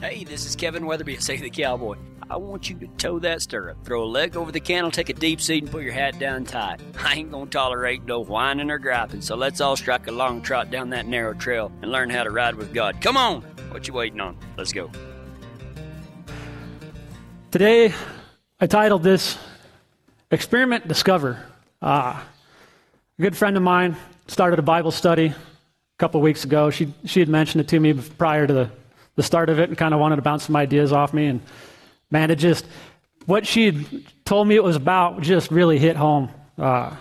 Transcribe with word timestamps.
Hey, 0.00 0.24
this 0.24 0.46
is 0.46 0.56
Kevin 0.56 0.86
Weatherby 0.86 1.16
at 1.16 1.22
Say 1.22 1.36
the 1.36 1.50
Cowboy. 1.50 1.94
I 2.30 2.38
want 2.38 2.70
you 2.70 2.76
to 2.78 2.86
toe 2.96 3.18
that 3.18 3.42
stirrup, 3.42 3.84
throw 3.84 4.02
a 4.02 4.06
leg 4.06 4.34
over 4.34 4.50
the 4.50 4.58
cantle, 4.58 4.90
take 4.90 5.10
a 5.10 5.12
deep 5.12 5.42
seat, 5.42 5.64
and 5.64 5.70
put 5.70 5.82
your 5.82 5.92
hat 5.92 6.18
down 6.18 6.44
tight. 6.44 6.80
I 6.98 7.16
ain't 7.16 7.30
gonna 7.30 7.50
tolerate 7.50 8.06
no 8.06 8.20
whining 8.20 8.70
or 8.70 8.78
griping, 8.78 9.20
so 9.20 9.36
let's 9.36 9.60
all 9.60 9.76
strike 9.76 10.06
a 10.06 10.10
long 10.10 10.40
trot 10.40 10.70
down 10.70 10.88
that 10.90 11.06
narrow 11.06 11.34
trail 11.34 11.70
and 11.82 11.92
learn 11.92 12.08
how 12.08 12.22
to 12.22 12.30
ride 12.30 12.54
with 12.54 12.72
God. 12.72 13.02
Come 13.02 13.18
on! 13.18 13.42
What 13.72 13.86
you 13.88 13.92
waiting 13.92 14.20
on? 14.20 14.38
Let's 14.56 14.72
go. 14.72 14.90
Today, 17.50 17.92
I 18.58 18.66
titled 18.66 19.02
this 19.02 19.36
Experiment 20.30 20.88
Discover. 20.88 21.44
Uh, 21.82 22.18
a 23.18 23.22
good 23.22 23.36
friend 23.36 23.54
of 23.54 23.62
mine 23.62 23.96
started 24.28 24.58
a 24.58 24.62
Bible 24.62 24.92
study 24.92 25.26
a 25.26 25.34
couple 25.98 26.22
weeks 26.22 26.44
ago. 26.44 26.70
She, 26.70 26.94
she 27.04 27.20
had 27.20 27.28
mentioned 27.28 27.60
it 27.60 27.68
to 27.68 27.78
me 27.78 27.92
prior 27.92 28.46
to 28.46 28.52
the, 28.54 28.70
the 29.16 29.22
start 29.22 29.50
of 29.50 29.58
it 29.58 29.68
and 29.68 29.78
kind 29.78 29.94
of 29.94 30.00
wanted 30.00 30.16
to 30.16 30.22
bounce 30.22 30.44
some 30.44 30.56
ideas 30.56 30.92
off 30.92 31.12
me. 31.12 31.26
And 31.26 31.40
man, 32.10 32.30
it 32.30 32.36
just, 32.36 32.66
what 33.26 33.46
she 33.46 34.04
told 34.24 34.48
me 34.48 34.56
it 34.56 34.64
was 34.64 34.76
about 34.76 35.20
just 35.20 35.50
really 35.50 35.78
hit 35.78 35.96
home. 35.96 36.30
Uh, 36.58 36.94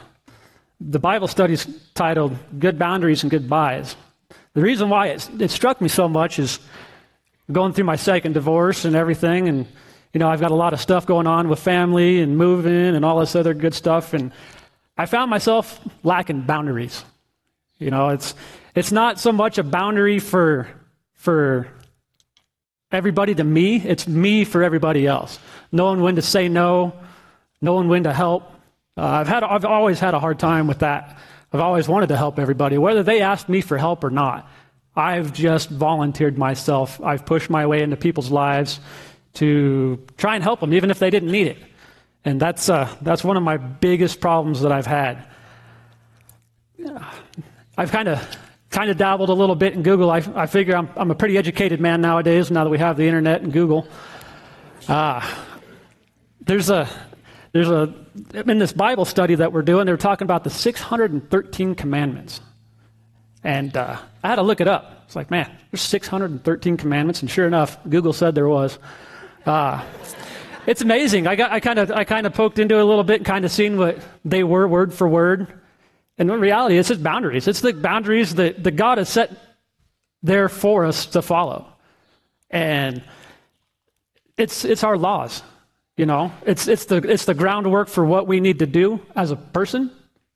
the 0.82 1.00
Bible 1.00 1.28
study 1.28 1.54
is 1.54 1.68
titled 1.94 2.38
Good 2.58 2.80
Boundaries 2.80 3.24
and 3.24 3.32
Goodbyes. 3.32 3.96
The 4.54 4.62
reason 4.62 4.90
why 4.90 5.08
it, 5.08 5.30
it 5.40 5.52
struck 5.52 5.82
me 5.82 5.88
so 5.88 6.08
much 6.08 6.40
is 6.40 6.60
going 7.52 7.74
through 7.74 7.86
my 7.86 7.96
second 7.96 8.34
divorce 8.34 8.86
and 8.86 8.96
everything. 8.96 9.48
And, 9.48 9.68
you 10.14 10.20
know, 10.20 10.30
I've 10.30 10.40
got 10.40 10.52
a 10.52 10.56
lot 10.56 10.74
of 10.74 10.80
stuff 10.80 11.06
going 11.06 11.28
on 11.28 11.50
with 11.50 11.60
family 11.60 12.22
and 12.22 12.38
moving 12.38 12.96
and 12.96 13.04
all 13.04 13.20
this 13.20 13.36
other 13.36 13.54
good 13.54 13.74
stuff. 13.74 14.14
And 14.14 14.32
I 14.98 15.06
found 15.06 15.30
myself 15.30 15.80
lacking 16.04 16.42
boundaries. 16.42 17.04
You 17.78 17.92
know, 17.92 18.10
it's 18.10 18.36
it's 18.76 18.92
not 18.92 19.20
so 19.20 19.32
much 19.32 19.58
a 19.58 19.64
boundary 19.64 20.20
for 20.20 20.68
for 21.14 21.68
everybody 22.92 23.36
to 23.36 23.44
me, 23.44 23.78
it's 23.78 24.08
me 24.08 24.44
for 24.46 24.64
everybody 24.64 25.08
else. 25.08 25.40
Knowing 25.72 26.02
when 26.02 26.16
to 26.16 26.22
say 26.22 26.50
no, 26.50 26.94
knowing 27.62 27.88
when 27.88 28.04
to 28.04 28.14
help. 28.14 28.44
Uh, 28.98 29.06
I've 29.06 29.28
had 29.28 29.44
I've 29.44 29.66
always 29.66 30.00
had 30.00 30.14
a 30.14 30.20
hard 30.20 30.40
time 30.40 30.68
with 30.68 30.80
that. 30.80 31.18
I've 31.52 31.62
always 31.62 31.88
wanted 31.88 32.10
to 32.10 32.18
help 32.18 32.38
everybody, 32.38 32.78
whether 32.78 33.04
they 33.04 33.22
asked 33.22 33.50
me 33.50 33.62
for 33.62 33.78
help 33.78 34.04
or 34.04 34.10
not. 34.10 34.48
I've 34.96 35.34
just 35.34 35.70
volunteered 35.70 36.38
myself. 36.38 37.02
I've 37.02 37.26
pushed 37.26 37.50
my 37.50 37.66
way 37.66 37.82
into 37.82 37.96
people's 37.96 38.32
lives 38.32 38.80
to 39.36 40.04
try 40.18 40.36
and 40.36 40.44
help 40.44 40.60
them, 40.60 40.74
even 40.74 40.92
if 40.92 41.00
they 41.00 41.10
didn't 41.10 41.32
need 41.32 41.48
it. 41.48 41.58
And 42.26 42.40
that's, 42.40 42.70
uh, 42.70 42.94
that's 43.02 43.24
one 43.24 43.38
of 43.38 43.44
my 43.44 43.58
biggest 43.58 44.20
problems 44.20 44.62
that 44.62 44.72
I've 44.72 44.86
had. 44.86 45.26
I've 47.78 47.92
kind 47.92 48.10
of 48.10 48.38
kind 48.70 48.90
of 48.90 48.98
dabbled 48.98 49.30
a 49.30 49.34
little 49.34 49.56
bit 49.56 49.74
in 49.74 49.84
Google. 49.84 50.12
I, 50.12 50.18
I 50.36 50.46
figure 50.46 50.76
I'm, 50.76 50.90
I'm 50.96 51.12
a 51.12 51.16
pretty 51.16 51.38
educated 51.38 51.80
man 51.80 52.02
nowadays, 52.02 52.52
now 52.52 52.64
that 52.64 52.70
we 52.70 52.78
have 52.78 52.98
the 52.98 53.06
internet 53.06 53.42
and 53.42 53.52
Google. 53.52 53.88
Uh, 54.88 55.28
there's 56.42 56.70
a 56.70 56.90
there's 57.52 57.70
a 57.70 57.94
in 58.34 58.60
this 58.60 58.74
Bible 58.74 59.06
study 59.06 59.36
that 59.36 59.54
we're 59.54 59.62
doing, 59.62 59.86
they're 59.86 59.98
talking 59.98 60.26
about 60.26 60.44
the 60.44 60.50
613 60.50 61.76
commandments. 61.76 62.42
And 63.44 63.76
uh, 63.76 63.98
I 64.24 64.28
had 64.28 64.36
to 64.36 64.42
look 64.42 64.62
it 64.62 64.68
up. 64.68 65.04
It's 65.06 65.16
like, 65.16 65.32
man, 65.32 65.50
there's 65.72 65.82
613 65.82 66.78
commandments, 66.78 67.22
and 67.22 67.32
sure 67.32 67.48
enough, 67.48 67.78
Google 67.88 68.14
said 68.14 68.36
there 68.36 68.50
was. 68.50 68.78
Uh, 69.46 69.84
it's 70.68 70.82
amazing. 70.82 71.26
I, 71.26 71.36
got, 71.36 71.52
I 71.52 71.60
kind 71.60 71.80
of 71.80 71.92
I 71.92 72.04
kind 72.04 72.28
of 72.28 72.34
poked 72.34 72.60
into 72.60 72.76
it 72.76 72.82
a 72.82 72.86
little 72.86 73.04
bit 73.04 73.18
and 73.18 73.26
kind 73.26 73.46
of 73.46 73.52
seen 73.52 73.78
what 73.78 73.98
they 74.26 74.44
were 74.44 74.68
word 74.68 74.94
for 74.94 75.08
word. 75.08 75.48
And 76.20 76.30
in 76.30 76.40
reality, 76.42 76.78
it's 76.78 76.90
just 76.90 77.02
boundaries. 77.02 77.48
It's 77.48 77.62
the 77.62 77.74
boundaries 77.74 78.36
that, 78.36 78.62
that 78.64 78.76
God 78.76 78.98
has 78.98 79.08
set 79.08 79.32
there 80.22 80.50
for 80.50 80.86
us 80.86 81.06
to 81.08 81.22
follow. 81.22 81.66
And 82.52 83.02
it's, 84.38 84.66
it's 84.66 84.84
our 84.84 84.98
laws, 84.98 85.42
you 85.96 86.06
know. 86.06 86.34
It's, 86.46 86.68
it's, 86.68 86.86
the, 86.86 86.98
it's 86.98 87.24
the 87.24 87.34
groundwork 87.34 87.88
for 87.88 88.04
what 88.04 88.28
we 88.28 88.42
need 88.42 88.60
to 88.60 88.66
do 88.66 89.02
as 89.16 89.32
a 89.32 89.38
person 89.38 89.92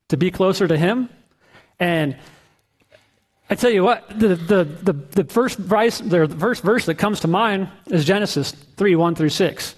to 0.08 0.16
be 0.16 0.32
closer 0.32 0.68
to 0.68 0.78
Him. 0.78 1.10
And 1.80 2.16
I 3.50 3.56
tell 3.56 3.72
you 3.72 3.84
what, 3.84 4.08
the, 4.08 4.36
the, 4.36 4.64
the, 4.64 4.94
the, 4.94 5.24
first, 5.26 5.58
verse, 5.58 6.00
the 6.00 6.28
first 6.28 6.64
verse 6.64 6.86
that 6.86 6.96
comes 6.96 7.20
to 7.22 7.28
mind 7.28 7.68
is 7.88 8.06
Genesis 8.06 8.52
3 8.52 8.96
1 8.96 9.16
through 9.16 9.30
6. 9.30 9.76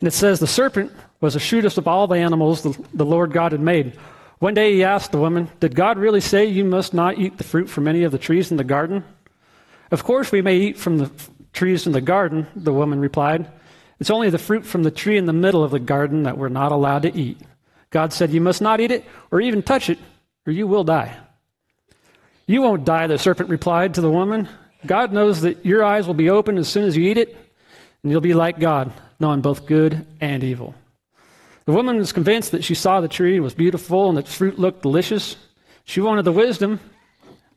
And 0.00 0.08
it 0.08 0.12
says, 0.12 0.40
The 0.40 0.48
serpent 0.48 0.90
was 1.20 1.34
the 1.34 1.40
shrewdest 1.40 1.78
of 1.78 1.86
all 1.86 2.08
the 2.08 2.16
animals 2.16 2.62
the, 2.62 2.76
the 2.92 3.04
Lord 3.04 3.32
God 3.32 3.52
had 3.52 3.60
made. 3.60 3.96
One 4.40 4.54
day 4.54 4.72
he 4.72 4.84
asked 4.84 5.12
the 5.12 5.18
woman, 5.18 5.50
Did 5.60 5.74
God 5.74 5.98
really 5.98 6.22
say 6.22 6.46
you 6.46 6.64
must 6.64 6.94
not 6.94 7.18
eat 7.18 7.36
the 7.36 7.44
fruit 7.44 7.68
from 7.68 7.86
any 7.86 8.04
of 8.04 8.10
the 8.10 8.18
trees 8.18 8.50
in 8.50 8.56
the 8.56 8.64
garden? 8.64 9.04
Of 9.90 10.02
course, 10.02 10.32
we 10.32 10.40
may 10.40 10.56
eat 10.56 10.78
from 10.78 10.96
the 10.96 11.04
f- 11.04 11.30
trees 11.52 11.86
in 11.86 11.92
the 11.92 12.00
garden, 12.00 12.46
the 12.56 12.72
woman 12.72 13.00
replied. 13.00 13.50
It's 13.98 14.08
only 14.08 14.30
the 14.30 14.38
fruit 14.38 14.64
from 14.64 14.82
the 14.82 14.90
tree 14.90 15.18
in 15.18 15.26
the 15.26 15.34
middle 15.34 15.62
of 15.62 15.72
the 15.72 15.78
garden 15.78 16.22
that 16.22 16.38
we're 16.38 16.48
not 16.48 16.72
allowed 16.72 17.02
to 17.02 17.14
eat. 17.14 17.38
God 17.90 18.14
said, 18.14 18.30
You 18.30 18.40
must 18.40 18.62
not 18.62 18.80
eat 18.80 18.90
it 18.90 19.04
or 19.30 19.42
even 19.42 19.62
touch 19.62 19.90
it, 19.90 19.98
or 20.46 20.54
you 20.54 20.66
will 20.66 20.84
die. 20.84 21.14
You 22.46 22.62
won't 22.62 22.86
die, 22.86 23.08
the 23.08 23.18
serpent 23.18 23.50
replied 23.50 23.94
to 23.94 24.00
the 24.00 24.10
woman. 24.10 24.48
God 24.86 25.12
knows 25.12 25.42
that 25.42 25.66
your 25.66 25.84
eyes 25.84 26.06
will 26.06 26.14
be 26.14 26.30
opened 26.30 26.58
as 26.58 26.68
soon 26.68 26.84
as 26.84 26.96
you 26.96 27.10
eat 27.10 27.18
it, 27.18 27.36
and 28.02 28.10
you'll 28.10 28.22
be 28.22 28.32
like 28.32 28.58
God, 28.58 28.90
knowing 29.18 29.42
both 29.42 29.66
good 29.66 30.06
and 30.18 30.42
evil. 30.42 30.74
The 31.66 31.72
woman 31.72 31.98
was 31.98 32.12
convinced 32.12 32.52
that 32.52 32.64
she 32.64 32.74
saw 32.74 33.00
the 33.00 33.08
tree 33.08 33.38
was 33.40 33.54
beautiful 33.54 34.08
and 34.08 34.18
that 34.18 34.28
fruit 34.28 34.58
looked 34.58 34.82
delicious. 34.82 35.36
She 35.84 36.00
wanted 36.00 36.24
the 36.24 36.32
wisdom 36.32 36.80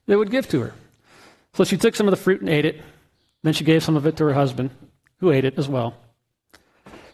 that 0.07 0.17
would 0.17 0.31
give 0.31 0.47
to 0.49 0.61
her. 0.61 0.73
So 1.53 1.63
she 1.63 1.77
took 1.77 1.95
some 1.95 2.07
of 2.07 2.11
the 2.11 2.17
fruit 2.17 2.41
and 2.41 2.49
ate 2.49 2.65
it. 2.65 2.81
Then 3.43 3.53
she 3.53 3.63
gave 3.63 3.83
some 3.83 3.95
of 3.95 4.05
it 4.05 4.17
to 4.17 4.25
her 4.25 4.33
husband, 4.33 4.71
who 5.19 5.31
ate 5.31 5.45
it 5.45 5.57
as 5.57 5.67
well. 5.67 5.95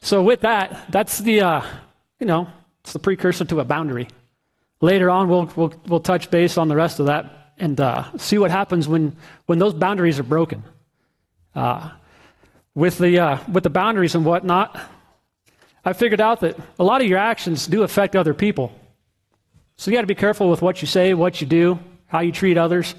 So 0.02 0.24
with 0.24 0.42
that, 0.42 0.92
that's 0.92 1.20
the, 1.20 1.42
uh, 1.42 1.62
you 2.20 2.26
know, 2.26 2.48
it's 2.82 2.94
the 2.94 3.00
precursor 3.00 3.46
to 3.46 3.60
a 3.60 3.66
boundary. 3.66 4.08
Later 4.82 5.10
on, 5.10 5.28
we'll, 5.28 5.52
we'll, 5.56 5.74
we'll 5.88 6.00
touch 6.00 6.32
base 6.32 6.58
on 6.58 6.70
the 6.70 6.76
rest 6.76 7.00
of 7.00 7.08
that 7.08 7.54
and 7.58 7.80
uh, 7.80 8.06
see 8.18 8.38
what 8.38 8.52
happens 8.52 8.88
when, 8.88 9.16
when 9.46 9.60
those 9.60 9.74
boundaries 9.74 10.20
are 10.20 10.24
broken. 10.24 10.64
Uh, 11.54 11.92
with, 12.76 12.98
the, 12.98 13.20
uh, 13.20 13.40
with 13.52 13.64
the 13.64 13.70
boundaries 13.70 14.16
and 14.16 14.24
whatnot, 14.24 14.80
I 15.86 15.94
figured 15.94 16.22
out 16.22 16.42
that 16.42 16.58
a 16.78 16.84
lot 16.84 17.02
of 17.02 17.08
your 17.08 17.20
actions 17.20 17.68
do 17.68 17.84
affect 17.84 18.16
other 18.16 18.34
people. 18.34 18.74
So 19.78 19.90
you 19.90 19.96
got 19.96 20.02
to 20.02 20.08
be 20.08 20.16
careful 20.16 20.50
with 20.50 20.62
what 20.62 20.82
you 20.82 20.88
say, 20.88 21.14
what 21.14 21.40
you 21.40 21.48
do, 21.48 21.80
how 22.08 22.20
you 22.20 22.32
treat 22.32 22.58
others. 22.58 22.96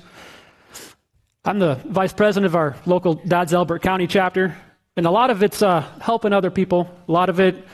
I'm 1.45 1.59
the 1.59 1.75
vice 1.87 2.13
president 2.13 2.47
of 2.47 2.55
our 2.55 2.77
local 2.87 3.15
Dad's 3.15 3.53
Elbert 3.53 3.83
County 3.83 4.07
chapter, 4.07 4.57
and 4.97 5.07
a 5.07 5.11
lot 5.11 5.31
of 5.31 5.43
it's 5.43 5.63
uh, 5.63 5.83
helping 6.01 6.33
other 6.33 6.51
people. 6.51 6.91
A 7.09 7.13
lot 7.13 7.29
of 7.29 7.41
it 7.41 7.67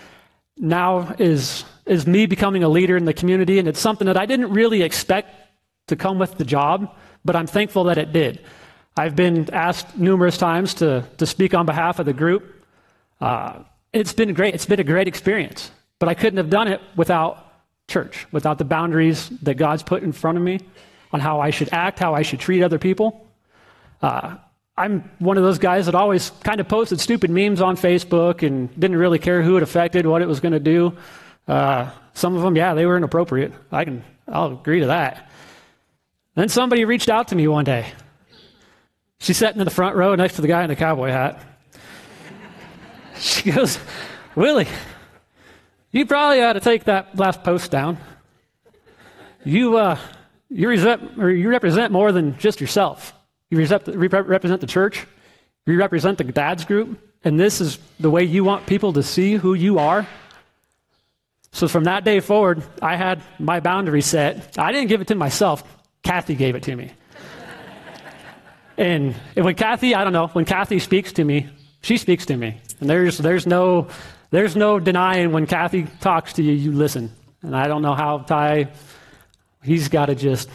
now 0.56 1.14
is 1.18 1.64
is 1.84 2.06
me 2.06 2.26
becoming 2.26 2.64
a 2.64 2.68
leader 2.68 2.96
in 2.96 3.04
the 3.04 3.14
community, 3.14 3.58
and 3.60 3.68
it's 3.68 3.78
something 3.78 4.06
that 4.06 4.16
I 4.16 4.26
didn't 4.26 4.50
really 4.50 4.82
expect 4.82 5.34
to 5.86 5.94
come 5.94 6.18
with 6.18 6.36
the 6.36 6.44
job, 6.44 6.92
but 7.24 7.36
I'm 7.36 7.46
thankful 7.46 7.84
that 7.84 7.98
it 7.98 8.12
did. 8.12 8.44
I've 8.96 9.14
been 9.14 9.52
asked 9.52 9.96
numerous 9.96 10.36
times 10.38 10.74
to 10.74 11.04
to 11.18 11.26
speak 11.26 11.54
on 11.54 11.66
behalf 11.66 11.98
of 11.98 12.06
the 12.06 12.12
group. 12.12 12.64
Uh, 13.20 13.62
it's 13.96 14.12
been 14.12 14.32
great. 14.34 14.54
It's 14.54 14.66
been 14.66 14.80
a 14.80 14.84
great 14.84 15.08
experience. 15.08 15.70
But 15.98 16.08
I 16.08 16.14
couldn't 16.14 16.36
have 16.36 16.50
done 16.50 16.68
it 16.68 16.80
without 16.94 17.42
church, 17.88 18.26
without 18.32 18.58
the 18.58 18.64
boundaries 18.64 19.28
that 19.42 19.54
God's 19.54 19.82
put 19.82 20.02
in 20.02 20.12
front 20.12 20.36
of 20.36 20.44
me 20.44 20.60
on 21.12 21.20
how 21.20 21.40
I 21.40 21.50
should 21.50 21.70
act, 21.72 21.98
how 21.98 22.14
I 22.14 22.22
should 22.22 22.40
treat 22.40 22.62
other 22.62 22.78
people. 22.78 23.26
Uh, 24.02 24.36
I'm 24.76 25.10
one 25.18 25.38
of 25.38 25.42
those 25.42 25.58
guys 25.58 25.86
that 25.86 25.94
always 25.94 26.30
kind 26.44 26.60
of 26.60 26.68
posted 26.68 27.00
stupid 27.00 27.30
memes 27.30 27.62
on 27.62 27.76
Facebook 27.76 28.46
and 28.46 28.68
didn't 28.78 28.98
really 28.98 29.18
care 29.18 29.42
who 29.42 29.56
it 29.56 29.62
affected, 29.62 30.06
what 30.06 30.20
it 30.20 30.28
was 30.28 30.40
going 30.40 30.52
to 30.52 30.60
do. 30.60 30.96
Uh, 31.48 31.90
some 32.12 32.36
of 32.36 32.42
them, 32.42 32.56
yeah, 32.56 32.74
they 32.74 32.84
were 32.84 32.96
inappropriate. 32.96 33.52
I 33.72 33.84
can, 33.84 34.04
I'll 34.28 34.52
agree 34.52 34.80
to 34.80 34.86
that. 34.86 35.30
Then 36.34 36.50
somebody 36.50 36.84
reached 36.84 37.08
out 37.08 37.28
to 37.28 37.36
me 37.36 37.48
one 37.48 37.64
day. 37.64 37.86
She's 39.18 39.38
sitting 39.38 39.60
in 39.60 39.64
the 39.64 39.70
front 39.70 39.96
row 39.96 40.14
next 40.14 40.34
to 40.36 40.42
the 40.42 40.48
guy 40.48 40.62
in 40.62 40.68
the 40.68 40.76
cowboy 40.76 41.08
hat. 41.08 41.42
She 43.20 43.50
goes, 43.50 43.78
Willie, 44.34 44.68
you 45.90 46.04
probably 46.04 46.42
ought 46.42 46.52
to 46.52 46.60
take 46.60 46.84
that 46.84 47.16
last 47.16 47.42
post 47.42 47.70
down. 47.70 47.96
You, 49.44 49.78
uh, 49.78 49.98
you, 50.50 50.68
represent, 50.68 51.18
or 51.18 51.30
you 51.30 51.48
represent 51.48 51.92
more 51.92 52.12
than 52.12 52.36
just 52.38 52.60
yourself. 52.60 53.14
You 53.48 53.58
represent 53.58 54.60
the 54.60 54.66
church, 54.66 55.06
you 55.66 55.78
represent 55.78 56.18
the 56.18 56.24
dad's 56.24 56.64
group, 56.64 56.98
and 57.24 57.38
this 57.40 57.60
is 57.60 57.78
the 57.98 58.10
way 58.10 58.24
you 58.24 58.44
want 58.44 58.66
people 58.66 58.92
to 58.94 59.02
see 59.02 59.34
who 59.34 59.54
you 59.54 59.78
are. 59.78 60.06
So 61.52 61.68
from 61.68 61.84
that 61.84 62.04
day 62.04 62.20
forward, 62.20 62.62
I 62.82 62.96
had 62.96 63.22
my 63.38 63.60
boundary 63.60 64.02
set. 64.02 64.58
I 64.58 64.72
didn't 64.72 64.88
give 64.88 65.00
it 65.00 65.08
to 65.08 65.14
myself, 65.14 65.64
Kathy 66.02 66.34
gave 66.34 66.54
it 66.54 66.64
to 66.64 66.76
me. 66.76 66.92
and 68.76 69.14
when 69.34 69.54
Kathy, 69.54 69.94
I 69.94 70.04
don't 70.04 70.12
know, 70.12 70.26
when 70.28 70.44
Kathy 70.44 70.80
speaks 70.80 71.12
to 71.14 71.24
me, 71.24 71.48
she 71.86 71.98
speaks 71.98 72.26
to 72.26 72.36
me. 72.36 72.60
And 72.80 72.90
there's, 72.90 73.18
there's, 73.18 73.46
no, 73.46 73.86
there's 74.30 74.56
no 74.56 74.80
denying 74.80 75.30
when 75.30 75.46
Kathy 75.46 75.86
talks 76.00 76.32
to 76.32 76.42
you, 76.42 76.52
you 76.52 76.72
listen. 76.72 77.12
And 77.42 77.54
I 77.54 77.68
don't 77.68 77.82
know 77.82 77.94
how 77.94 78.18
Ty, 78.18 78.72
he's 79.62 79.88
got 79.88 80.06
to 80.06 80.16
just, 80.16 80.50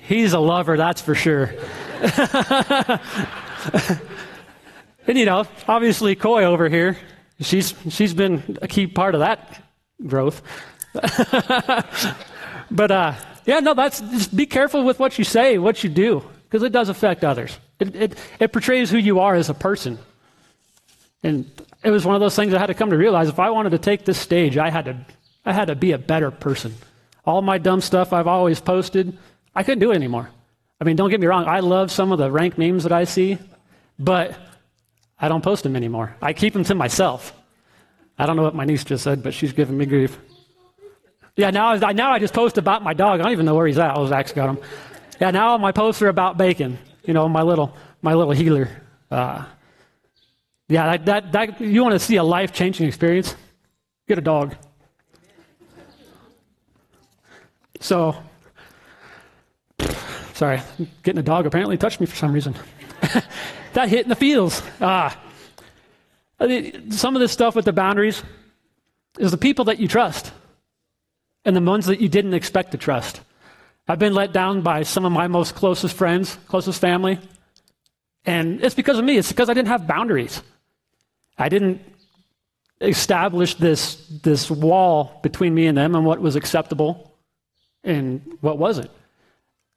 he's 0.00 0.32
a 0.32 0.38
lover, 0.38 0.78
that's 0.78 1.02
for 1.02 1.14
sure. 1.14 1.52
And, 5.06 5.16
you 5.16 5.24
know, 5.24 5.46
obviously, 5.68 6.16
Coy 6.16 6.44
over 6.44 6.68
here, 6.68 6.96
she's, 7.40 7.74
she's 7.88 8.12
been 8.12 8.58
a 8.60 8.66
key 8.66 8.88
part 8.88 9.14
of 9.14 9.20
that 9.20 9.62
growth. 10.04 10.42
but, 12.70 12.90
uh, 12.90 13.14
yeah, 13.44 13.60
no, 13.60 13.74
that's 13.74 14.00
just 14.00 14.34
be 14.34 14.46
careful 14.46 14.82
with 14.82 14.98
what 14.98 15.16
you 15.16 15.24
say, 15.24 15.58
what 15.58 15.84
you 15.84 15.90
do, 15.90 16.24
because 16.44 16.64
it 16.64 16.72
does 16.72 16.88
affect 16.88 17.22
others. 17.22 17.56
It, 17.78 17.96
it, 17.96 18.18
it 18.38 18.52
portrays 18.52 18.90
who 18.90 18.98
you 18.98 19.20
are 19.20 19.34
as 19.34 19.50
a 19.50 19.54
person. 19.54 19.98
And 21.22 21.50
it 21.82 21.90
was 21.90 22.04
one 22.04 22.14
of 22.14 22.20
those 22.20 22.36
things 22.36 22.54
I 22.54 22.58
had 22.58 22.66
to 22.66 22.74
come 22.74 22.90
to 22.90 22.96
realize 22.96 23.28
if 23.28 23.38
I 23.38 23.50
wanted 23.50 23.70
to 23.70 23.78
take 23.78 24.04
this 24.04 24.18
stage, 24.18 24.56
I 24.56 24.70
had 24.70 24.86
to, 24.86 24.96
I 25.44 25.52
had 25.52 25.66
to 25.66 25.74
be 25.74 25.92
a 25.92 25.98
better 25.98 26.30
person. 26.30 26.74
All 27.24 27.42
my 27.42 27.58
dumb 27.58 27.80
stuff 27.80 28.12
I've 28.12 28.26
always 28.26 28.60
posted, 28.60 29.16
I 29.54 29.62
couldn't 29.62 29.80
do 29.80 29.90
it 29.90 29.96
anymore. 29.96 30.30
I 30.80 30.84
mean, 30.84 30.96
don't 30.96 31.10
get 31.10 31.20
me 31.20 31.26
wrong, 31.26 31.46
I 31.46 31.60
love 31.60 31.90
some 31.90 32.12
of 32.12 32.18
the 32.18 32.30
rank 32.30 32.58
memes 32.58 32.82
that 32.84 32.92
I 32.92 33.04
see, 33.04 33.38
but 33.98 34.36
I 35.18 35.28
don't 35.28 35.42
post 35.42 35.62
them 35.62 35.74
anymore. 35.74 36.16
I 36.20 36.32
keep 36.32 36.52
them 36.52 36.64
to 36.64 36.74
myself. 36.74 37.32
I 38.18 38.26
don't 38.26 38.36
know 38.36 38.42
what 38.42 38.54
my 38.54 38.64
niece 38.64 38.84
just 38.84 39.04
said, 39.04 39.22
but 39.22 39.34
she's 39.34 39.52
giving 39.52 39.76
me 39.76 39.86
grief. 39.86 40.18
Yeah, 41.36 41.50
now, 41.50 41.72
I, 41.72 41.92
now 41.92 42.12
I 42.12 42.18
just 42.18 42.32
post 42.32 42.56
about 42.56 42.82
my 42.82 42.94
dog. 42.94 43.20
I 43.20 43.24
don't 43.24 43.32
even 43.32 43.46
know 43.46 43.54
where 43.54 43.66
he's 43.66 43.78
at. 43.78 43.96
Oh, 43.96 44.06
Zach's 44.06 44.32
got 44.32 44.48
him. 44.48 44.58
Yeah, 45.20 45.30
now 45.30 45.58
my 45.58 45.72
posts 45.72 46.00
are 46.02 46.08
about 46.08 46.38
bacon. 46.38 46.78
You 47.06 47.14
know, 47.14 47.28
my 47.28 47.42
little 47.42 47.76
my 48.02 48.14
little 48.14 48.32
heeler. 48.32 48.68
Uh, 49.10 49.44
yeah, 50.68 50.96
that, 50.96 51.06
that, 51.06 51.32
that 51.32 51.60
you 51.60 51.82
want 51.82 51.92
to 51.92 51.98
see 52.00 52.16
a 52.16 52.24
life 52.24 52.52
changing 52.52 52.88
experience? 52.88 53.36
Get 54.08 54.18
a 54.18 54.20
dog. 54.22 54.56
So, 57.78 58.16
sorry, 60.34 60.60
getting 61.04 61.20
a 61.20 61.22
dog 61.22 61.46
apparently 61.46 61.76
touched 61.76 62.00
me 62.00 62.06
for 62.06 62.16
some 62.16 62.32
reason. 62.32 62.54
that 63.74 63.88
hit 63.88 64.04
in 64.04 64.08
the 64.08 64.16
feels. 64.16 64.62
Ah. 64.80 65.20
Some 66.90 67.14
of 67.14 67.20
this 67.20 67.32
stuff 67.32 67.54
with 67.54 67.64
the 67.64 67.72
boundaries 67.72 68.22
is 69.18 69.30
the 69.30 69.38
people 69.38 69.66
that 69.66 69.78
you 69.78 69.88
trust 69.88 70.32
and 71.44 71.54
the 71.54 71.60
ones 71.60 71.86
that 71.86 72.00
you 72.00 72.08
didn't 72.08 72.34
expect 72.34 72.72
to 72.72 72.78
trust. 72.78 73.20
I've 73.88 73.98
been 73.98 74.14
let 74.14 74.32
down 74.32 74.62
by 74.62 74.82
some 74.82 75.04
of 75.04 75.12
my 75.12 75.28
most 75.28 75.54
closest 75.54 75.96
friends, 75.96 76.36
closest 76.48 76.80
family, 76.80 77.20
and 78.24 78.62
it's 78.62 78.74
because 78.74 78.98
of 78.98 79.04
me. 79.04 79.16
It's 79.16 79.30
because 79.30 79.48
I 79.48 79.54
didn't 79.54 79.68
have 79.68 79.86
boundaries. 79.86 80.42
I 81.38 81.48
didn't 81.48 81.80
establish 82.80 83.54
this, 83.54 84.06
this 84.22 84.50
wall 84.50 85.20
between 85.22 85.54
me 85.54 85.66
and 85.66 85.78
them 85.78 85.94
and 85.94 86.04
what 86.04 86.20
was 86.20 86.36
acceptable 86.36 87.14
and 87.84 88.36
what 88.40 88.58
wasn't. 88.58 88.90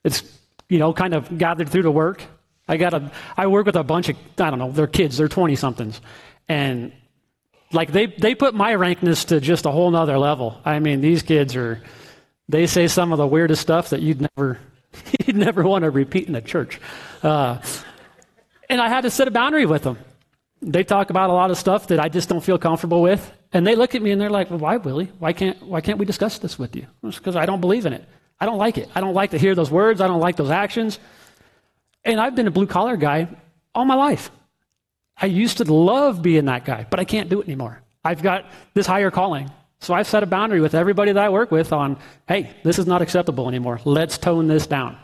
It's, 0.04 0.22
you 0.68 0.78
know, 0.78 0.92
kind 0.92 1.14
of 1.14 1.38
gathered 1.38 1.68
through 1.68 1.82
the 1.82 1.90
work. 1.90 2.22
I 2.66 2.76
got 2.76 2.94
a, 2.94 3.10
I 3.36 3.46
work 3.46 3.66
with 3.66 3.76
a 3.76 3.84
bunch 3.84 4.08
of, 4.08 4.16
I 4.38 4.50
don't 4.50 4.58
know, 4.58 4.72
they're 4.72 4.86
kids, 4.86 5.16
they're 5.16 5.28
20 5.28 5.54
somethings. 5.56 6.00
And 6.48 6.92
like 7.72 7.92
they, 7.92 8.06
they 8.06 8.34
put 8.34 8.54
my 8.54 8.74
rankness 8.74 9.26
to 9.26 9.40
just 9.40 9.66
a 9.66 9.70
whole 9.70 9.90
nother 9.90 10.18
level. 10.18 10.60
I 10.64 10.80
mean, 10.80 11.00
these 11.00 11.22
kids 11.22 11.54
are, 11.54 11.80
they 12.50 12.66
say 12.66 12.88
some 12.88 13.12
of 13.12 13.18
the 13.18 13.26
weirdest 13.26 13.62
stuff 13.62 13.90
that 13.90 14.02
you'd 14.02 14.20
never, 14.20 14.58
you'd 15.26 15.36
never 15.36 15.62
want 15.62 15.84
to 15.84 15.90
repeat 15.90 16.28
in 16.28 16.34
a 16.34 16.40
church. 16.40 16.80
Uh, 17.22 17.58
and 18.68 18.80
I 18.80 18.88
had 18.88 19.02
to 19.02 19.10
set 19.10 19.28
a 19.28 19.30
boundary 19.30 19.66
with 19.66 19.82
them. 19.82 19.98
They 20.62 20.84
talk 20.84 21.10
about 21.10 21.30
a 21.30 21.32
lot 21.32 21.50
of 21.50 21.58
stuff 21.58 21.86
that 21.88 22.00
I 22.00 22.08
just 22.08 22.28
don't 22.28 22.42
feel 22.42 22.58
comfortable 22.58 23.00
with. 23.00 23.32
And 23.52 23.66
they 23.66 23.74
look 23.74 23.94
at 23.94 24.02
me 24.02 24.10
and 24.10 24.20
they're 24.20 24.30
like, 24.30 24.50
well, 24.50 24.58
why, 24.58 24.76
Willie? 24.76 25.10
Why 25.18 25.32
can't, 25.32 25.60
why 25.62 25.80
can't 25.80 25.98
we 25.98 26.04
discuss 26.04 26.38
this 26.38 26.58
with 26.58 26.76
you? 26.76 26.86
It's 27.02 27.18
because 27.18 27.36
I 27.36 27.46
don't 27.46 27.60
believe 27.60 27.86
in 27.86 27.92
it. 27.92 28.04
I 28.38 28.46
don't 28.46 28.58
like 28.58 28.78
it. 28.78 28.88
I 28.94 29.00
don't 29.00 29.14
like 29.14 29.30
to 29.30 29.38
hear 29.38 29.54
those 29.54 29.70
words. 29.70 30.00
I 30.00 30.06
don't 30.06 30.20
like 30.20 30.36
those 30.36 30.50
actions. 30.50 30.98
And 32.04 32.20
I've 32.20 32.34
been 32.34 32.46
a 32.46 32.50
blue 32.50 32.66
collar 32.66 32.96
guy 32.96 33.28
all 33.74 33.84
my 33.84 33.94
life. 33.94 34.30
I 35.16 35.26
used 35.26 35.58
to 35.58 35.64
love 35.64 36.22
being 36.22 36.46
that 36.46 36.64
guy, 36.64 36.86
but 36.88 36.98
I 36.98 37.04
can't 37.04 37.28
do 37.28 37.40
it 37.40 37.44
anymore. 37.46 37.82
I've 38.04 38.22
got 38.22 38.46
this 38.74 38.86
higher 38.86 39.10
calling. 39.10 39.50
So 39.80 39.94
I've 39.94 40.06
set 40.06 40.22
a 40.22 40.26
boundary 40.26 40.60
with 40.60 40.74
everybody 40.74 41.12
that 41.12 41.24
I 41.24 41.30
work 41.30 41.50
with 41.50 41.72
on, 41.72 41.98
hey, 42.28 42.54
this 42.64 42.78
is 42.78 42.86
not 42.86 43.00
acceptable 43.00 43.48
anymore. 43.48 43.80
Let's 43.84 44.18
tone 44.18 44.46
this 44.46 44.66
down. 44.66 44.98